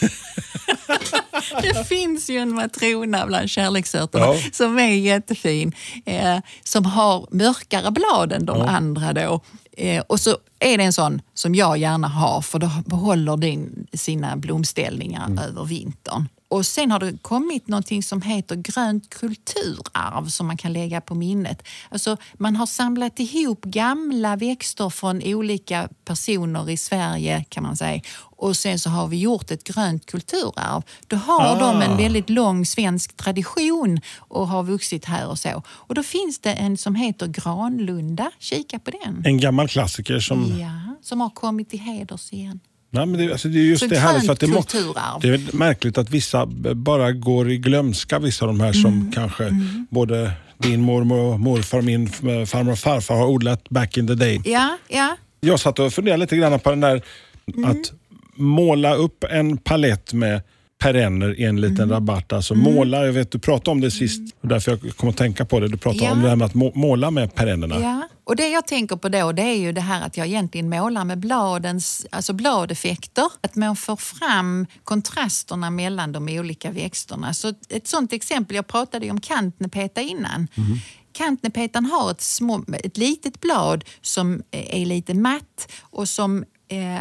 det 1.62 1.84
finns 1.88 2.30
ju 2.30 2.38
en 2.38 2.54
matrona 2.54 3.26
bland 3.26 3.50
kärleksörterna 3.50 4.24
Ja. 4.26 4.36
som 4.52 4.78
är 4.78 4.88
jättefin. 4.94 5.72
Eh, 6.06 6.38
som 6.64 6.84
har 6.86 7.26
mörkare 7.30 7.90
blad 7.90 8.32
än 8.32 8.46
de 8.46 8.58
Ja. 8.58 8.68
andra. 8.68 9.12
Då. 9.12 9.40
Eh, 9.76 10.02
och 10.06 10.20
så 10.20 10.36
är 10.60 10.78
det 10.78 10.84
en 10.84 10.92
sån 10.92 11.22
som 11.34 11.54
jag 11.54 11.78
gärna 11.78 12.08
har 12.08 12.40
för 12.40 12.58
då 12.58 12.70
behåller 12.86 13.36
din 13.36 13.86
sina 13.92 14.36
blomställningar 14.36 15.26
Mm. 15.26 15.38
över 15.44 15.64
vintern. 15.64 16.28
Och 16.48 16.66
sen 16.66 16.90
har 16.90 16.98
det 17.00 17.18
kommit 17.22 17.68
någonting 17.68 18.02
som 18.02 18.22
heter 18.22 18.56
grönt 18.56 19.10
kulturarv 19.10 20.28
som 20.28 20.46
man 20.46 20.56
kan 20.56 20.72
lägga 20.72 21.00
på 21.00 21.14
minnet. 21.14 21.62
Alltså 21.88 22.16
man 22.34 22.56
har 22.56 22.66
samlat 22.66 23.20
ihop 23.20 23.64
gamla 23.64 24.36
växter 24.36 24.90
från 24.90 25.22
olika 25.24 25.88
personer 26.04 26.70
i 26.70 26.76
Sverige 26.76 27.44
kan 27.48 27.62
man 27.62 27.76
säga. 27.76 28.00
Och 28.38 28.56
sen 28.56 28.78
så 28.78 28.90
har 28.90 29.06
vi 29.08 29.16
gjort 29.16 29.50
ett 29.50 29.64
grönt 29.64 30.06
kulturarv. 30.06 30.82
Då 31.06 31.16
har 31.16 31.40
Ah. 31.46 31.58
de 31.58 31.82
en 31.82 31.96
väldigt 31.96 32.30
lång 32.30 32.66
svensk 32.66 33.16
tradition 33.16 34.00
och 34.18 34.48
har 34.48 34.62
vuxit 34.62 35.04
här 35.04 35.28
och 35.28 35.38
så. 35.38 35.62
Och 35.68 35.94
då 35.94 36.02
finns 36.02 36.38
det 36.38 36.52
en 36.52 36.76
som 36.76 36.94
heter 36.94 37.26
Granlunda. 37.26 38.30
Kika 38.38 38.78
på 38.78 38.90
den. 38.90 39.22
En 39.26 39.38
gammal 39.40 39.68
klassiker 39.68 40.20
som... 40.20 40.58
Ja, 40.60 40.96
som 41.02 41.20
har 41.20 41.30
kommit 41.30 41.70
till 41.70 41.80
heders 41.80 42.32
igen. 42.32 42.60
Nej, 42.96 43.06
men 43.06 43.20
det, 43.26 43.32
alltså 43.32 43.48
det 43.48 43.58
är 43.58 43.62
just 43.64 43.82
Så 43.82 43.86
det 43.88 43.98
härligt 43.98 44.26
för 44.26 44.32
att 44.32 44.40
det, 44.40 44.46
må, 44.46 44.64
det 45.20 45.28
är 45.28 45.56
märkligt 45.56 45.98
att 45.98 46.10
vissa 46.10 46.46
bara 46.74 47.12
går 47.12 47.50
i 47.50 47.58
glömska, 47.58 48.18
vissa 48.18 48.44
av 48.44 48.48
de 48.48 48.60
här 48.60 48.72
som 48.72 48.92
Mm. 48.92 49.12
kanske 49.12 49.50
både 49.90 50.32
din 50.58 50.80
mormor 50.80 51.18
och 51.32 51.40
morfar, 51.40 51.82
min 51.82 52.06
f- 52.06 52.48
farmor 52.48 52.72
och 52.72 52.78
farfar 52.78 53.14
har 53.16 53.26
odlat 53.26 53.68
back 53.68 53.96
in 53.96 54.06
the 54.06 54.14
day. 54.14 54.40
Ja, 54.44 54.78
ja. 54.88 55.16
Jag 55.40 55.60
satt 55.60 55.78
och 55.78 55.92
funderade 55.92 56.20
lite 56.20 56.36
grann 56.36 56.60
på 56.60 56.70
den 56.70 56.80
där 56.80 57.02
att 57.66 57.92
måla 58.36 58.94
upp 58.94 59.24
en 59.30 59.56
palett 59.56 60.12
med 60.12 60.42
perenner 60.78 61.40
i 61.40 61.44
en 61.44 61.60
liten 61.60 61.88
rabatt. 61.90 62.32
Alltså 62.32 62.54
måla, 62.54 63.06
jag 63.06 63.12
vet 63.12 63.30
du 63.30 63.38
pratade 63.38 63.70
om 63.70 63.80
det 63.80 63.90
sist, 63.90 64.20
och 64.40 64.48
därför 64.48 64.70
jag 64.82 64.96
kom 64.96 65.08
att 65.08 65.16
tänka 65.16 65.44
på 65.44 65.60
det. 65.60 65.68
Du 65.68 65.76
pratade 65.76 66.04
Ja. 66.04 66.12
om 66.12 66.22
det 66.22 66.28
här 66.28 66.36
med 66.36 66.46
att 66.46 66.54
må, 66.54 66.72
måla 66.74 67.10
med 67.10 67.34
perennerna. 67.34 67.80
Ja, 67.80 68.08
och 68.24 68.36
det 68.36 68.48
jag 68.48 68.66
tänker 68.66 68.96
på 68.96 69.08
då 69.08 69.32
det 69.32 69.42
är 69.42 69.54
ju 69.56 69.72
det 69.72 69.80
här 69.80 70.06
att 70.06 70.16
jag 70.16 70.26
egentligen 70.26 70.68
målar 70.68 71.04
med 71.04 71.18
bladens, 71.18 72.06
alltså 72.10 72.32
bladeffekter. 72.32 73.24
Att 73.40 73.54
man 73.56 73.76
får 73.76 73.96
fram 73.96 74.66
kontrasterna 74.84 75.70
mellan 75.70 76.12
de 76.12 76.28
olika 76.28 76.70
växterna. 76.70 77.34
Så 77.34 77.52
ett 77.68 77.86
sånt 77.86 78.12
exempel, 78.12 78.56
jag 78.56 78.66
pratade 78.66 79.04
ju 79.04 79.10
om 79.10 79.20
kantnepeta 79.20 80.00
innan. 80.00 80.48
Kantnepetan 81.12 81.84
har 81.86 82.10
ett, 82.10 82.20
små, 82.20 82.64
ett 82.84 82.96
litet 82.96 83.40
blad 83.40 83.84
som 84.02 84.42
är 84.50 84.86
lite 84.86 85.14
matt 85.14 85.72
och 85.80 86.08
som 86.08 86.44
eh, 86.68 87.00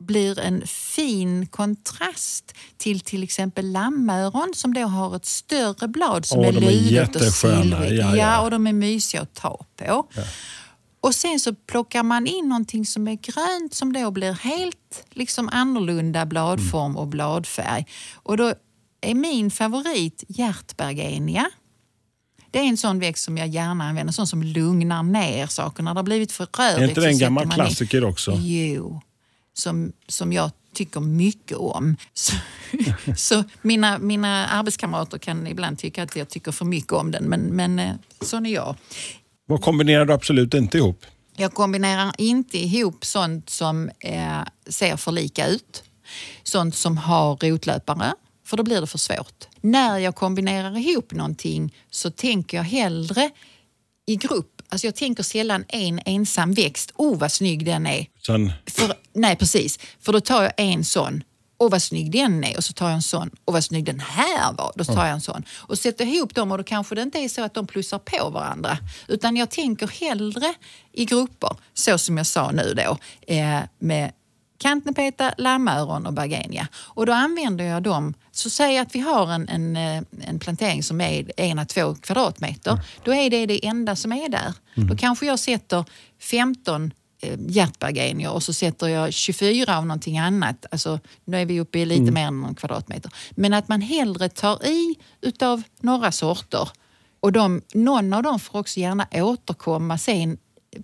blir 0.00 0.38
en 0.38 0.66
fin 0.66 1.46
kontrast 1.46 2.54
till 2.76 3.00
till 3.00 3.22
exempel 3.22 3.72
lammöron 3.72 4.52
som 4.54 4.74
då 4.74 4.80
har 4.80 5.16
ett 5.16 5.26
större 5.26 5.88
blad 5.88 6.26
som 6.26 6.38
Åh, 6.38 6.48
är 6.48 6.52
ludet 6.52 7.16
och 7.16 7.22
silvrigt. 7.22 7.92
Ja, 8.02 8.16
ja. 8.16 8.40
och 8.40 8.50
de 8.50 8.66
är 8.66 8.72
mysiga 8.72 9.22
att 9.22 9.34
ta 9.34 9.64
på. 9.76 10.06
Och 11.02 11.14
sen 11.14 11.40
så 11.40 11.54
plockar 11.54 12.02
man 12.02 12.26
in 12.26 12.48
någonting 12.48 12.86
som 12.86 13.08
är 13.08 13.14
grönt 13.14 13.74
som 13.74 13.92
då 13.92 14.10
blir 14.10 14.32
helt 14.32 15.04
liksom 15.10 15.48
annorlunda 15.52 16.26
bladform 16.26 16.96
och 16.96 17.08
bladfärg. 17.08 17.86
Och 18.14 18.36
då 18.36 18.54
är 19.00 19.14
min 19.14 19.50
favorit 19.50 20.24
hjärtbergenia. 20.28 21.50
Det 22.50 22.58
är 22.58 22.62
en 22.64 22.76
sån 22.76 22.98
växt 22.98 23.24
som 23.24 23.38
jag 23.38 23.48
gärna 23.48 23.84
använder, 23.84 24.12
sån 24.12 24.26
som 24.26 24.42
lugnar 24.42 25.02
ner 25.02 25.46
saker. 25.46 25.82
När 25.82 25.94
det 25.94 25.98
har 25.98 26.04
blivit 26.04 26.32
för 26.32 26.46
rörigt 26.58 26.78
Är 26.78 26.88
inte 26.88 27.00
det 27.00 27.06
en 27.08 27.18
gammal 27.18 27.44
in- 27.44 27.50
klassiker 27.50 28.04
också? 28.04 28.32
Jo, 28.36 29.00
som, 29.52 29.92
som 30.08 30.32
jag 30.32 30.50
tycker 30.72 31.00
mycket 31.00 31.56
om. 31.56 31.96
Så, 32.14 32.36
så 33.16 33.44
mina, 33.62 33.98
mina 33.98 34.46
arbetskamrater 34.46 35.18
kan 35.18 35.46
ibland 35.46 35.78
tycka 35.78 36.02
att 36.02 36.16
jag 36.16 36.28
tycker 36.28 36.52
för 36.52 36.64
mycket 36.64 36.92
om 36.92 37.10
den, 37.10 37.24
men, 37.24 37.40
men 37.40 37.78
eh, 37.78 37.94
sån 38.20 38.46
är 38.46 38.50
jag. 38.50 38.76
Vad 39.46 39.62
kombinerar 39.62 40.04
du 40.04 40.12
absolut 40.12 40.54
inte 40.54 40.78
ihop? 40.78 41.06
Jag 41.36 41.54
kombinerar 41.54 42.12
inte 42.18 42.58
ihop 42.58 43.04
sånt 43.04 43.50
som 43.50 43.90
eh, 43.98 44.42
ser 44.66 44.96
för 44.96 45.12
lika 45.12 45.46
ut. 45.46 45.82
Sånt 46.42 46.74
som 46.74 46.98
har 46.98 47.36
rotlöpare, 47.36 48.12
för 48.46 48.56
då 48.56 48.62
blir 48.62 48.80
det 48.80 48.86
för 48.86 48.98
svårt. 48.98 49.48
När 49.60 49.98
jag 49.98 50.14
kombinerar 50.14 50.78
ihop 50.78 51.12
någonting 51.12 51.74
så 51.90 52.10
tänker 52.10 52.56
jag 52.56 52.64
hellre 52.64 53.30
i 54.06 54.16
grupp. 54.16 54.59
Alltså 54.70 54.86
jag 54.86 54.94
tänker 54.94 55.22
sällan 55.22 55.64
en 55.68 56.00
ensam 56.04 56.52
växt. 56.52 56.92
Oh, 56.94 57.18
vad 57.18 57.32
snygg 57.32 57.64
den 57.64 57.86
är. 57.86 58.06
Sen, 58.26 58.52
För, 58.66 58.94
nej, 59.12 59.36
precis. 59.36 59.78
För 60.00 60.12
då 60.12 60.20
tar 60.20 60.42
jag 60.42 60.52
en 60.56 60.84
sån. 60.84 61.22
Och 61.56 61.70
vad 61.70 61.82
snygg 61.82 62.12
den 62.12 62.44
är. 62.44 62.56
Och 62.56 62.64
så 62.64 62.72
tar 62.72 62.86
jag 62.86 62.94
en 62.94 63.02
sån. 63.02 63.30
Och 63.44 63.52
vad 63.52 63.64
snygg 63.64 63.84
den 63.84 64.00
här 64.00 64.52
var. 64.52 64.72
Då 64.76 64.84
tar 64.84 65.04
jag 65.06 65.14
en 65.14 65.20
sån. 65.20 65.44
Och 65.56 65.78
sätter 65.78 66.04
ihop 66.06 66.34
dem 66.34 66.52
och 66.52 66.58
då 66.58 66.64
kanske 66.64 66.94
det 66.94 67.02
inte 67.02 67.18
är 67.18 67.28
så 67.28 67.42
att 67.44 67.54
de 67.54 67.66
plussar 67.66 67.98
på 67.98 68.30
varandra. 68.30 68.78
Utan 69.08 69.36
jag 69.36 69.50
tänker 69.50 69.86
hellre 69.88 70.54
i 70.92 71.04
grupper, 71.04 71.56
så 71.74 71.98
som 71.98 72.16
jag 72.16 72.26
sa 72.26 72.50
nu 72.50 72.74
då, 72.74 72.98
eh, 73.34 73.60
med 73.78 74.12
kantnepeta, 74.60 75.34
lammöron 75.38 76.06
och 76.06 76.12
bergenia. 76.12 76.68
Och 76.74 77.06
då 77.06 77.12
använder 77.12 77.64
jag 77.64 77.82
dem. 77.82 78.14
Så 78.32 78.50
säg 78.50 78.78
att 78.78 78.94
vi 78.94 79.00
har 79.00 79.32
en, 79.32 79.48
en, 79.48 79.76
eh, 79.76 80.02
en 80.20 80.38
plantering 80.38 80.82
som 80.82 81.00
är 81.00 81.32
en 81.36 81.58
à 81.58 81.64
två 81.64 81.94
kvadratmeter. 81.94 82.78
Då 83.04 83.14
är 83.14 83.30
det 83.30 83.46
det 83.46 83.66
enda 83.66 83.96
som 83.96 84.12
är 84.12 84.28
där. 84.28 84.54
Då 84.74 84.96
kanske 84.96 85.26
jag 85.26 85.38
sätter 85.38 85.84
15 86.20 86.92
eh, 87.22 87.38
hjärtbergenior 87.48 88.32
och 88.32 88.42
så 88.42 88.52
sätter 88.52 88.88
jag 88.88 89.12
24 89.12 89.78
av 89.78 89.86
någonting 89.86 90.18
annat. 90.18 90.66
Alltså, 90.70 91.00
nu 91.24 91.40
är 91.40 91.46
vi 91.46 91.60
uppe 91.60 91.78
i 91.78 91.86
lite 91.86 92.12
mer 92.12 92.26
än 92.26 92.44
en 92.44 92.54
kvadratmeter. 92.54 93.12
Men 93.30 93.52
att 93.52 93.68
man 93.68 93.80
hellre 93.80 94.28
tar 94.28 94.66
i 94.66 94.96
utav 95.20 95.62
några 95.80 96.12
sorter 96.12 96.68
och 97.20 97.32
de, 97.32 97.62
någon 97.74 98.12
av 98.12 98.22
dem 98.22 98.40
får 98.40 98.58
också 98.58 98.80
gärna 98.80 99.06
återkomma 99.12 99.98
sen 99.98 100.38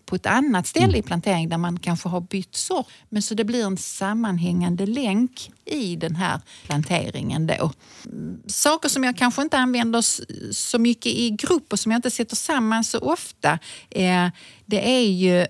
på 0.04 0.16
ett 0.16 0.26
annat 0.26 0.66
ställe 0.66 0.98
i 0.98 1.02
planteringen 1.02 1.50
där 1.50 1.58
man 1.58 1.78
kanske 1.78 2.08
har 2.08 2.20
bytt 2.20 2.54
sort. 2.54 2.86
Men 3.08 3.22
så 3.22 3.34
det 3.34 3.44
blir 3.44 3.64
en 3.64 3.76
sammanhängande 3.76 4.86
länk 4.86 5.50
i 5.64 5.96
den 5.96 6.16
här 6.16 6.40
planteringen 6.66 7.46
då. 7.46 7.72
Mm, 8.04 8.42
Saker 8.46 8.88
som 8.88 9.04
jag 9.04 9.16
kanske 9.16 9.42
inte 9.42 9.58
använder 9.58 10.04
så 10.52 10.78
mycket 10.78 11.12
i 11.12 11.30
grupp 11.30 11.72
och 11.72 11.80
som 11.80 11.92
jag 11.92 11.98
inte 11.98 12.10
sätter 12.10 12.36
samman 12.36 12.84
så 12.84 12.98
ofta, 12.98 13.58
eh, 13.90 14.28
det 14.66 14.90
är 14.90 15.08
ju 15.08 15.46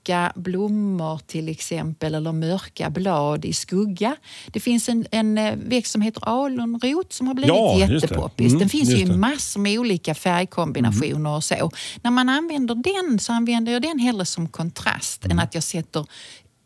mörka 0.00 0.32
blommor 0.36 1.20
till 1.26 1.48
exempel 1.48 2.14
eller 2.14 2.32
mörka 2.32 2.90
blad 2.90 3.44
i 3.44 3.52
skugga. 3.52 4.16
Det 4.46 4.60
finns 4.60 4.88
en, 4.88 5.06
en 5.10 5.38
eh, 5.38 5.54
växt 5.56 5.92
som 5.92 6.02
heter 6.02 6.28
alunrot 6.28 7.12
som 7.12 7.26
har 7.26 7.34
blivit 7.34 7.48
Ja, 7.48 7.78
jättepoppis. 7.78 8.46
Mm, 8.46 8.58
den 8.58 8.68
finns 8.68 8.88
ju 8.90 8.96
i 8.98 9.06
massor 9.06 9.60
med 9.60 9.78
olika 9.78 10.14
färgkombinationer 10.14 11.36
och 11.36 11.44
så. 11.44 11.70
När 12.02 12.10
man 12.10 12.28
använder 12.28 12.74
den 12.74 13.18
så 13.18 13.32
använder 13.32 13.72
jag 13.72 13.82
den 13.82 13.98
hellre 13.98 14.24
som 14.24 14.48
kontrast 14.48 15.24
Mm. 15.24 15.38
än 15.38 15.44
att 15.44 15.54
jag 15.54 15.62
sätter 15.62 16.06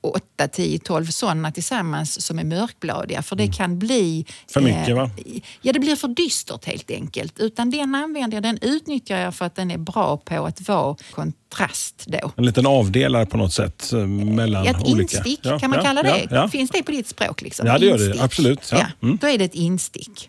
8, 0.05 0.49
10, 0.49 0.79
12 0.79 1.07
sådana 1.07 1.53
tillsammans 1.53 2.27
som 2.27 2.39
är 2.39 2.45
mörkbladiga. 2.45 3.23
För 3.23 3.37
det 3.37 3.53
kan 3.53 3.79
bli... 3.79 4.15
Mm. 4.15 4.25
För 4.53 4.61
mycket, 4.61 4.97
va? 4.97 5.11
Ja, 5.63 5.73
det 5.73 5.81
blir 5.81 5.97
för 5.97 6.09
dystert 6.09 6.65
helt 6.65 6.91
enkelt. 6.91 7.39
Utan 7.39 7.71
den 7.71 7.95
använder 7.95 8.37
jag, 8.37 8.43
den 8.43 8.59
utnyttjar 8.63 9.19
jag 9.19 9.35
för 9.35 9.45
att 9.45 9.55
den 9.57 9.71
är 9.71 9.79
bra 9.79 10.17
på 10.17 10.47
att 10.47 10.69
vara 10.69 10.97
kontrast 11.11 12.05
då. 12.07 12.33
En 12.37 12.47
liten 12.47 12.67
avdelare 12.67 13.27
på 13.27 13.37
något 13.37 13.53
sätt 13.53 13.93
eh, 13.93 13.99
mellan 14.07 14.67
Ett 14.67 14.83
olika. 14.83 15.17
instick, 15.17 15.41
Ja, 15.43 15.59
kan 15.59 15.71
man 15.71 15.79
ja, 15.79 15.85
kalla 15.85 16.03
det? 16.03 16.27
Ja. 16.31 16.49
Finns 16.49 16.71
det 16.71 16.83
på 16.83 16.91
ditt 16.91 17.09
språk? 17.09 17.43
Liksom? 17.43 17.67
Ja, 17.67 17.79
det 17.79 17.87
gör 17.87 17.99
det. 17.99 18.05
Instick. 18.05 18.23
Absolut. 18.23 18.69
Ja. 18.73 18.79
Ja. 18.79 18.87
Mm. 19.07 19.19
Då 19.21 19.27
är 19.29 19.39
det 19.39 19.45
ett 19.45 19.55
instick. 19.55 20.29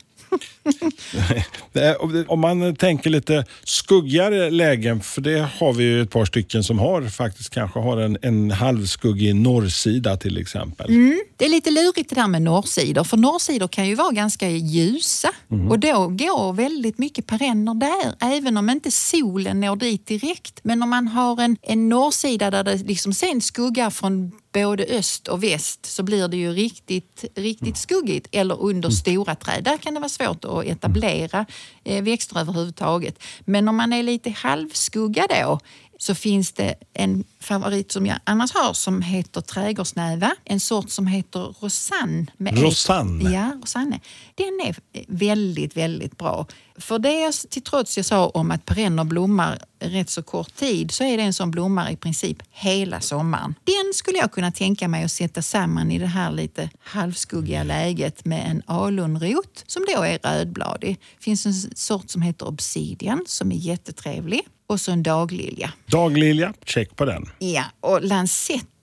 Om 2.28 2.40
man 2.40 2.76
tänker 2.76 3.10
lite 3.10 3.46
skuggigare 3.64 4.50
lägen, 4.50 5.02
för 5.02 5.22
det 5.22 5.50
har 5.60 5.74
vi 5.74 5.84
ju 5.84 6.02
ett 6.02 6.12
par 6.12 6.26
stycken 6.26 6.64
som 6.64 6.80
har 6.80 7.02
faktiskt 7.02 7.50
kanske 7.50 7.80
har 7.80 7.98
en, 7.98 8.18
en 8.22 8.52
halvskuggig 8.52 9.36
norrsida 9.36 10.18
till 10.18 10.38
exempel. 10.38 10.90
Mm. 10.90 11.20
Det 11.38 11.46
är 11.46 11.50
lite 11.50 11.72
lurigt 11.72 12.10
det 12.10 12.16
där 12.16 12.28
med 12.28 12.42
norrsidor, 12.42 13.04
för 13.04 13.18
norrsidor 13.18 13.68
kan 13.68 13.88
ju 13.88 13.96
vara 13.96 14.12
ganska 14.12 14.50
ljusa 14.50 15.32
Mhm. 15.48 15.72
och 15.72 15.80
då 15.80 16.08
går 16.08 16.54
väldigt 16.54 16.98
mycket 16.98 17.28
perenner 17.28 17.74
där, 17.74 18.16
även 18.36 18.58
om 18.58 18.70
inte 18.70 18.92
solen 18.92 19.60
når 19.60 19.76
dit 19.76 20.06
direkt. 20.08 20.60
Men 20.64 20.84
om 20.84 20.90
man 20.90 21.08
har 21.08 21.42
en, 21.42 21.58
en 21.62 21.90
norrsida 21.90 22.52
där 22.52 22.64
det 22.64 22.76
liksom 22.76 23.14
sen 23.14 23.42
skuggar 23.42 23.90
från 23.90 24.32
både 24.54 24.84
öst 24.84 25.28
och 25.28 25.44
väst 25.44 25.86
så 25.86 26.04
blir 26.04 26.28
det 26.28 26.38
ju 26.38 26.52
riktigt, 26.54 27.26
riktigt 27.36 27.78
skuggigt 27.78 28.28
eller 28.32 28.62
under 28.62 28.90
stora 28.90 29.36
träd. 29.36 29.64
Där 29.64 29.78
kan 29.78 29.94
det 29.94 30.00
vara 30.00 30.10
svårt 30.10 30.46
att 30.46 30.66
etablera 30.66 31.46
eh, 31.84 32.04
växter 32.04 32.40
överhuvudtaget. 32.40 33.24
Men 33.46 33.68
om 33.68 33.76
man 33.76 33.94
är 33.94 34.04
lite 34.04 34.30
halvskugga 34.30 35.28
då 35.30 35.60
så 36.00 36.16
finns 36.16 36.52
det 36.52 36.76
en 36.94 37.24
favorit 37.40 37.92
som 37.92 38.06
jag 38.06 38.20
annars 38.24 38.54
har 38.54 38.74
som 38.74 39.02
heter 39.02 39.42
trädgårdsnäva. 39.42 40.36
En 40.44 40.60
sort 40.60 40.90
som 40.90 41.08
heter 41.08 41.56
Rosanne. 41.62 42.26
Rosanne? 42.38 43.32
Ja, 43.32 43.52
Rosanne. 43.62 44.00
Den 44.36 44.62
är 44.66 44.76
väldigt, 45.08 45.78
väldigt 45.78 46.18
bra. 46.18 46.48
För 46.78 47.00
det 47.00 47.50
till 47.50 47.62
trots 47.62 47.98
jag 47.98 48.06
sa 48.06 48.28
om 48.28 48.52
att 48.52 48.66
perenner 48.66 49.04
blommar 49.04 49.60
rätt 49.80 50.10
så 50.10 50.24
kort 50.24 50.56
tid 50.56 50.92
så 50.92 51.04
är 51.04 51.18
det 51.18 51.24
en 51.24 51.34
som 51.34 51.52
blommar 51.52 51.92
i 51.92 51.96
princip 51.96 52.38
hela 52.52 53.02
sommaren. 53.02 53.56
Den 53.64 53.94
skulle 53.94 54.18
jag 54.18 54.32
kunna 54.32 54.52
tänka 54.52 54.88
mig 54.88 55.04
att 55.04 55.12
sätta 55.12 55.42
samman 55.42 55.92
i 55.92 56.00
det 56.00 56.06
här 56.06 56.32
lite 56.32 56.70
halvskuggiga 56.80 57.64
läget 57.64 58.26
med 58.26 58.52
en 58.52 58.62
alunrot 58.66 59.64
som 59.68 59.86
då 59.96 60.04
är 60.04 60.20
rödbladig. 60.24 61.00
Det 61.18 61.24
finns 61.24 61.46
en 61.46 61.54
sort 61.76 62.10
som 62.10 62.22
heter 62.22 62.48
obsidian 62.48 63.24
som 63.28 63.52
är 63.52 63.56
jättetrevlig 63.56 64.42
och 64.68 64.82
så 64.82 64.92
en 64.92 65.04
daglilja. 65.04 65.74
Daglilja, 65.86 66.54
check 66.66 66.96
på 66.96 67.06
den. 67.06 67.30
Ja, 67.40 67.64
och 67.80 68.04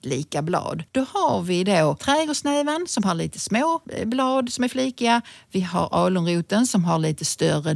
lansettlika 0.03 0.41
blad. 0.41 0.83
Då 0.91 1.05
har 1.13 1.41
vi 1.41 1.63
då 1.63 1.95
trädgårdsnävan 1.99 2.85
som 2.87 3.03
har 3.03 3.15
lite 3.15 3.39
små 3.39 3.81
eh, 3.89 4.07
blad 4.07 4.53
som 4.53 4.63
är 4.63 4.69
flikiga. 4.69 5.21
Vi 5.51 5.61
har 5.61 5.89
alunroten 5.91 6.67
som 6.67 6.85
har 6.85 6.99
lite 6.99 7.25
större 7.25 7.73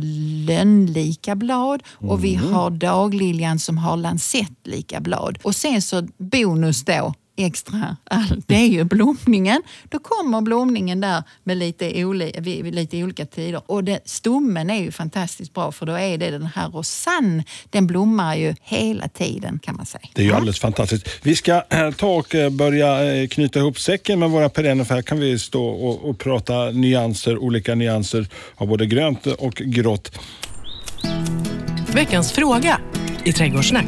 lönnlika 0.48 1.36
blad 1.36 1.84
och 2.10 2.24
vi 2.24 2.36
har 2.36 2.70
dagliljan 2.70 3.60
som 3.60 3.78
har 3.78 3.98
lansettlika 3.98 5.00
blad. 5.00 5.40
Och 5.44 5.56
sen 5.56 5.82
så 5.82 6.08
bonus 6.18 6.86
då 6.86 7.14
extra 7.38 7.98
all, 8.04 8.44
det 8.48 8.56
är 8.56 8.68
ju 8.68 8.84
blomningen. 8.84 9.62
Då 9.84 10.00
kommer 10.00 10.42
blomningen 10.42 11.02
där 11.02 11.24
med 11.44 11.58
lite, 11.58 12.06
oli, 12.06 12.36
vid, 12.40 12.76
lite 12.76 13.04
olika 13.04 13.26
tider. 13.26 13.62
Och 13.66 13.84
det, 13.84 14.00
stommen 14.06 14.70
är 14.70 14.82
ju 14.84 14.92
fantastiskt 14.92 15.54
bra 15.54 15.72
för 15.72 15.86
då 15.86 15.94
är 15.94 16.18
det 16.18 16.30
den 16.30 16.50
här 16.56 16.70
rosanne. 16.70 17.44
Den 17.70 17.88
blommar 17.88 18.36
ju 18.36 18.56
hela 18.62 19.08
tiden 19.08 19.60
kan 19.60 19.76
man 19.76 19.86
säga. 19.86 20.08
Det 20.14 20.22
är 20.22 20.26
ju 20.26 20.34
alldeles 20.34 20.60
fantastiskt. 20.60 21.10
Vi 21.22 21.36
ska 21.36 21.64
eh, 21.70 21.92
ta 21.92 22.16
och 22.16 22.36
eh, 22.36 22.50
börja 22.50 23.16
eh, 23.16 23.28
knyta 23.28 23.60
ihop 23.60 23.80
säcken 23.80 24.20
med 24.20 24.30
våra 24.30 24.50
perenner 24.50 24.84
för 24.84 24.96
här 24.96 25.02
kan 25.02 25.20
vi 25.20 25.40
stå 25.40 25.66
och, 25.68 26.10
och 26.10 26.20
prata 26.20 26.72
nyanser, 26.72 27.38
olika 27.38 27.76
nyanser 27.76 28.28
av 28.56 28.68
både 28.68 28.86
grönt 28.86 29.26
och 29.26 29.54
grått. 29.54 30.20
Veckans 31.94 32.32
fråga 32.32 32.80
i 33.24 33.34
Trädgårdssnack. 33.34 33.88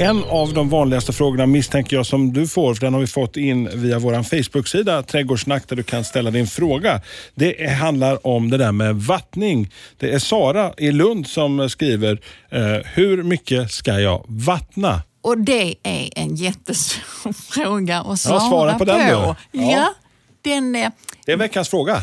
En 0.00 0.24
av 0.24 0.54
de 0.54 0.68
vanligaste 0.68 1.12
frågorna 1.12 1.46
misstänker 1.46 1.96
jag 1.96 2.06
som 2.06 2.32
du 2.32 2.48
får, 2.48 2.74
för 2.74 2.80
den 2.80 2.94
har 2.94 3.00
vi 3.00 3.06
fått 3.06 3.36
in 3.36 3.70
via 3.74 3.98
vår 3.98 4.22
Facebook-sida 4.22 5.02
Trädgårdssnack 5.02 5.68
där 5.68 5.76
du 5.76 5.82
kan 5.82 6.04
ställa 6.04 6.30
din 6.30 6.46
fråga. 6.46 7.00
Det 7.34 7.70
handlar 7.70 8.26
om 8.26 8.50
det 8.50 8.56
där 8.56 8.72
med 8.72 8.96
vattning. 8.96 9.72
Det 9.96 10.10
är 10.10 10.18
Sara 10.18 10.72
i 10.76 10.92
Lund 10.92 11.26
som 11.26 11.70
skriver, 11.70 12.20
eh, 12.50 12.60
hur 12.84 13.22
mycket 13.22 13.70
ska 13.70 14.00
jag 14.00 14.24
vattna? 14.28 15.02
Och 15.22 15.38
det 15.38 15.74
är 15.82 16.18
en 16.18 16.34
jättesvår 16.36 17.32
fråga 17.52 18.00
att 18.00 18.20
svara, 18.20 18.40
svara 18.40 18.78
på 18.78 18.84
den 18.84 19.12
då. 19.12 19.36
Ja. 19.52 19.60
Ja. 19.70 19.94
den 20.42 20.74
är... 20.74 20.92
Det 21.26 21.32
är 21.32 21.36
veckans 21.36 21.68
fråga. 21.68 22.02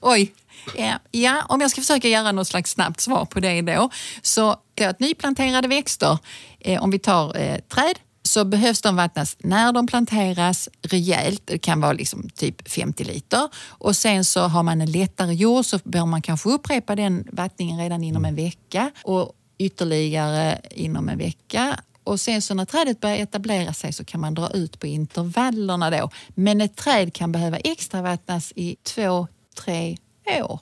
Oj. 0.00 0.32
Ja, 0.76 0.98
ja, 1.10 1.42
om 1.48 1.60
jag 1.60 1.70
ska 1.70 1.80
försöka 1.80 2.08
göra 2.08 2.32
något 2.32 2.46
slags 2.46 2.70
snabbt 2.70 3.00
svar 3.00 3.24
på 3.24 3.40
det 3.40 3.62
då. 3.62 3.90
Så 4.22 4.56
det 4.74 4.84
att 4.84 5.00
nyplanterade 5.00 5.68
växter, 5.68 6.18
eh, 6.60 6.82
om 6.82 6.90
vi 6.90 6.98
tar 6.98 7.36
eh, 7.36 7.58
träd, 7.58 7.98
så 8.22 8.44
behövs 8.44 8.82
de 8.82 8.96
vattnas 8.96 9.36
när 9.38 9.72
de 9.72 9.86
planteras 9.86 10.68
rejält. 10.82 11.42
Det 11.44 11.58
kan 11.58 11.80
vara 11.80 11.92
liksom 11.92 12.28
typ 12.30 12.68
50 12.68 13.04
liter. 13.04 13.48
Och 13.66 13.96
sen 13.96 14.24
så 14.24 14.40
har 14.40 14.62
man 14.62 14.80
en 14.80 14.92
lättare 14.92 15.34
jord 15.34 15.64
så 15.64 15.78
bör 15.84 16.06
man 16.06 16.22
kanske 16.22 16.48
upprepa 16.48 16.96
den 16.96 17.28
vattningen 17.32 17.78
redan 17.78 18.04
inom 18.04 18.24
en 18.24 18.34
vecka 18.34 18.90
och 19.02 19.32
ytterligare 19.58 20.60
inom 20.70 21.08
en 21.08 21.18
vecka. 21.18 21.80
Och 22.04 22.20
sen 22.20 22.42
så 22.42 22.54
när 22.54 22.64
trädet 22.64 23.00
börjar 23.00 23.16
etablera 23.16 23.72
sig 23.72 23.92
så 23.92 24.04
kan 24.04 24.20
man 24.20 24.34
dra 24.34 24.50
ut 24.50 24.80
på 24.80 24.86
intervallerna 24.86 25.90
då. 25.90 26.10
Men 26.28 26.60
ett 26.60 26.76
träd 26.76 27.14
kan 27.14 27.32
behöva 27.32 27.56
extra 27.56 28.02
vattnas 28.02 28.52
i 28.56 28.76
två, 28.82 29.28
tre 29.54 29.96
år. 30.26 30.60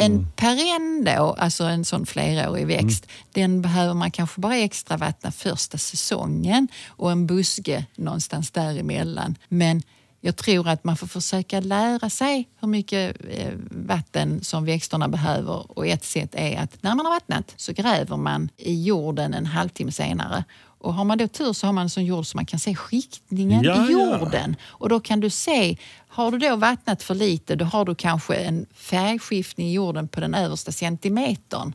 En 0.00 0.26
perenn 0.36 1.04
då, 1.04 1.36
alltså 1.38 1.64
en 1.64 1.84
sån 1.84 2.06
flerårig 2.06 2.66
växt, 2.66 3.06
den 3.32 3.62
behöver 3.62 3.94
man 3.94 4.10
kanske 4.10 4.40
bara 4.40 4.56
extra 4.56 4.96
vattna 4.96 5.32
första 5.32 5.78
säsongen 5.78 6.68
och 6.86 7.12
en 7.12 7.26
buske 7.26 7.86
någonstans 7.96 8.50
däremellan. 8.50 9.36
Men 9.48 9.82
jag 10.20 10.36
tror 10.36 10.68
att 10.68 10.84
man 10.84 10.96
får 10.96 11.06
försöka 11.06 11.60
lära 11.60 12.10
sig 12.10 12.48
hur 12.60 12.68
mycket 12.68 13.16
eh, 13.30 13.52
vatten 13.70 14.44
som 14.44 14.64
växterna 14.64 15.08
behöver 15.08 15.78
och 15.78 15.86
ett 15.86 16.04
sätt 16.04 16.34
är 16.34 16.58
att 16.58 16.82
när 16.82 16.94
man 16.94 17.06
har 17.06 17.12
vattnat 17.12 17.54
så 17.56 17.72
gräver 17.72 18.16
man 18.16 18.48
i 18.56 18.82
jorden 18.82 19.34
en 19.34 19.46
halvtimme 19.46 19.92
senare. 19.92 20.44
Och 20.84 20.94
har 20.94 21.04
man 21.04 21.18
då 21.18 21.28
tur 21.28 21.52
så 21.52 21.66
har 21.66 21.72
man 21.72 21.82
en 21.82 21.90
sån 21.90 22.04
jord 22.04 22.26
så 22.26 22.36
man 22.36 22.46
kan 22.46 22.60
se 22.60 22.74
skiktningen 22.74 23.64
Ja, 23.64 23.88
i 23.88 23.92
ja. 23.92 24.18
jorden. 24.18 24.56
Och 24.62 24.88
då 24.88 25.00
kan 25.00 25.20
du 25.20 25.30
se, 25.30 25.76
har 26.08 26.30
du 26.30 26.38
då 26.38 26.56
vattnat 26.56 27.02
för 27.02 27.14
lite 27.14 27.56
då 27.56 27.64
har 27.64 27.84
du 27.84 27.94
kanske 27.94 28.34
en 28.34 28.66
färgskiftning 28.74 29.68
i 29.68 29.72
jorden 29.72 30.08
på 30.08 30.20
den 30.20 30.34
översta 30.34 30.72
centimetern. 30.72 31.72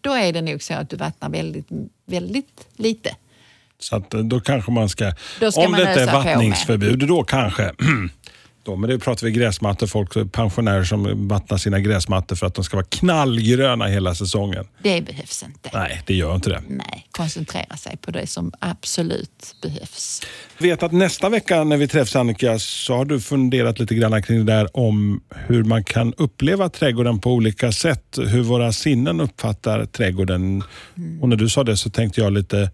Då 0.00 0.12
är 0.12 0.32
det 0.32 0.42
nog 0.42 0.62
så 0.62 0.74
att 0.74 0.90
du 0.90 0.96
vattnar 0.96 1.30
väldigt, 1.30 1.66
väldigt 2.06 2.66
lite. 2.76 3.16
Så 3.78 3.96
eh, 3.96 4.18
då 4.18 4.40
kanske 4.40 4.70
man 4.70 4.88
ska, 4.88 5.12
ska 5.12 5.60
om 5.64 5.70
man 5.70 5.80
det 5.80 5.88
inte 5.88 6.02
är 6.02 6.12
vattningsförbud, 6.12 7.08
då 7.08 7.24
kanske 7.24 7.62
Då, 8.64 8.76
men 8.76 8.90
det 8.90 8.98
pratar 8.98 9.26
vi 9.26 9.32
gräsmattor, 9.32 9.86
folk, 9.86 10.32
pensionärer 10.32 10.84
som 10.84 11.28
vattnar 11.28 11.58
sina 11.58 11.80
gräsmattor 11.80 12.36
för 12.36 12.46
att 12.46 12.54
de 12.54 12.64
ska 12.64 12.76
vara 12.76 12.86
knallgröna 12.86 13.86
hela 13.86 14.14
säsongen. 14.14 14.64
Det 14.82 15.00
behövs 15.00 15.42
inte. 15.42 15.70
Nej, 15.72 16.02
det 16.06 16.14
gör 16.14 16.34
inte 16.34 16.50
det. 16.50 16.62
Nej, 16.68 17.06
koncentrera 17.10 17.76
sig 17.76 17.96
på 17.96 18.10
det 18.10 18.26
som 18.26 18.52
absolut 18.58 19.56
behövs. 19.62 20.22
Jag 20.58 20.62
vet 20.62 20.82
att 20.82 20.92
nästa 20.92 21.28
vecka 21.28 21.64
när 21.64 21.76
vi 21.76 21.88
träffas 21.88 22.16
Annika 22.16 22.58
så 22.58 22.94
har 22.94 23.04
du 23.04 23.20
funderat 23.20 23.78
lite 23.78 23.94
grann 23.94 24.22
kring 24.22 24.46
det 24.46 24.52
där 24.52 24.76
om 24.76 25.20
hur 25.30 25.64
man 25.64 25.84
kan 25.84 26.14
uppleva 26.14 26.68
trädgården 26.68 27.18
på 27.18 27.32
olika 27.32 27.72
sätt. 27.72 28.18
Hur 28.18 28.42
våra 28.42 28.72
sinnen 28.72 29.20
uppfattar 29.20 29.86
trädgården. 29.86 30.62
Mm. 30.96 31.22
Och 31.22 31.28
när 31.28 31.36
du 31.36 31.48
sa 31.48 31.64
det 31.64 31.76
så 31.76 31.90
tänkte 31.90 32.20
jag 32.20 32.32
lite 32.32 32.70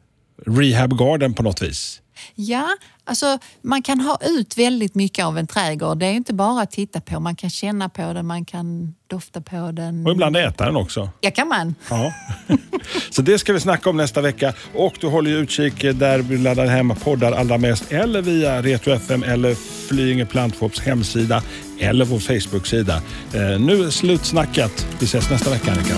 rehab 0.47 0.99
garden 0.99 1.35
på 1.35 1.43
något 1.43 1.63
vis. 1.63 2.01
Ja, 2.35 2.69
alltså 3.05 3.39
man 3.63 3.83
kan 3.83 4.01
ha 4.01 4.19
ut 4.23 4.59
väldigt 4.59 4.95
mycket 4.95 5.25
av 5.25 5.39
en 5.39 5.47
trädgård. 5.47 5.99
Det 5.99 6.07
är 6.07 6.13
inte 6.13 6.35
bara 6.35 6.63
att 6.63 6.71
titta 6.71 7.01
på, 7.01 7.21
man 7.21 7.37
kan 7.37 7.51
känna 7.51 7.89
på 7.89 8.13
den, 8.13 8.27
man 8.27 8.45
kan 8.45 8.95
dofta 9.07 9.41
på 9.41 9.73
den. 9.73 10.07
Och 10.07 10.13
ibland 10.13 10.37
äta 10.37 10.65
den 10.65 10.77
också. 10.77 11.11
Ja, 11.21 11.31
kan 11.31 11.49
man. 11.49 11.75
Ja. 11.91 12.13
Så 13.11 13.23
det 13.23 13.39
ska 13.39 13.53
vi 13.53 13.61
snacka 13.61 13.91
om 13.91 13.97
nästa 13.97 14.21
vecka. 14.21 14.55
Och 14.75 14.95
du 15.01 15.07
håller 15.07 15.31
ju 15.31 15.37
utkik 15.37 15.83
där 15.83 16.19
vi 16.19 16.39
laddar 16.39 16.67
hem 16.67 16.95
poddar 17.05 17.33
allra 17.33 17.59
mest. 17.59 17.93
Eller 17.93 18.23
via 18.23 18.63
Retro 18.63 18.93
FM 18.93 19.23
eller 19.23 19.55
Flyinge 19.89 20.27
Plantfops 20.27 20.81
hemsida. 20.81 21.43
Eller 21.79 22.05
vår 22.05 22.19
Facebook-sida. 22.19 23.03
Eh, 23.35 23.61
nu 23.61 23.85
är 23.85 23.91
slutsnackat. 23.91 24.87
Vi 24.99 25.05
ses 25.05 25.31
nästa 25.31 25.51
vecka 25.51 25.73
Annika. 25.73 25.95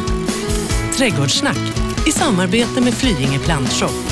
Trädgårdssnack 0.96 1.58
i 2.06 2.12
samarbete 2.12 2.80
med 2.80 2.94
Flyinge 2.94 3.38
Plantshop 3.38 4.11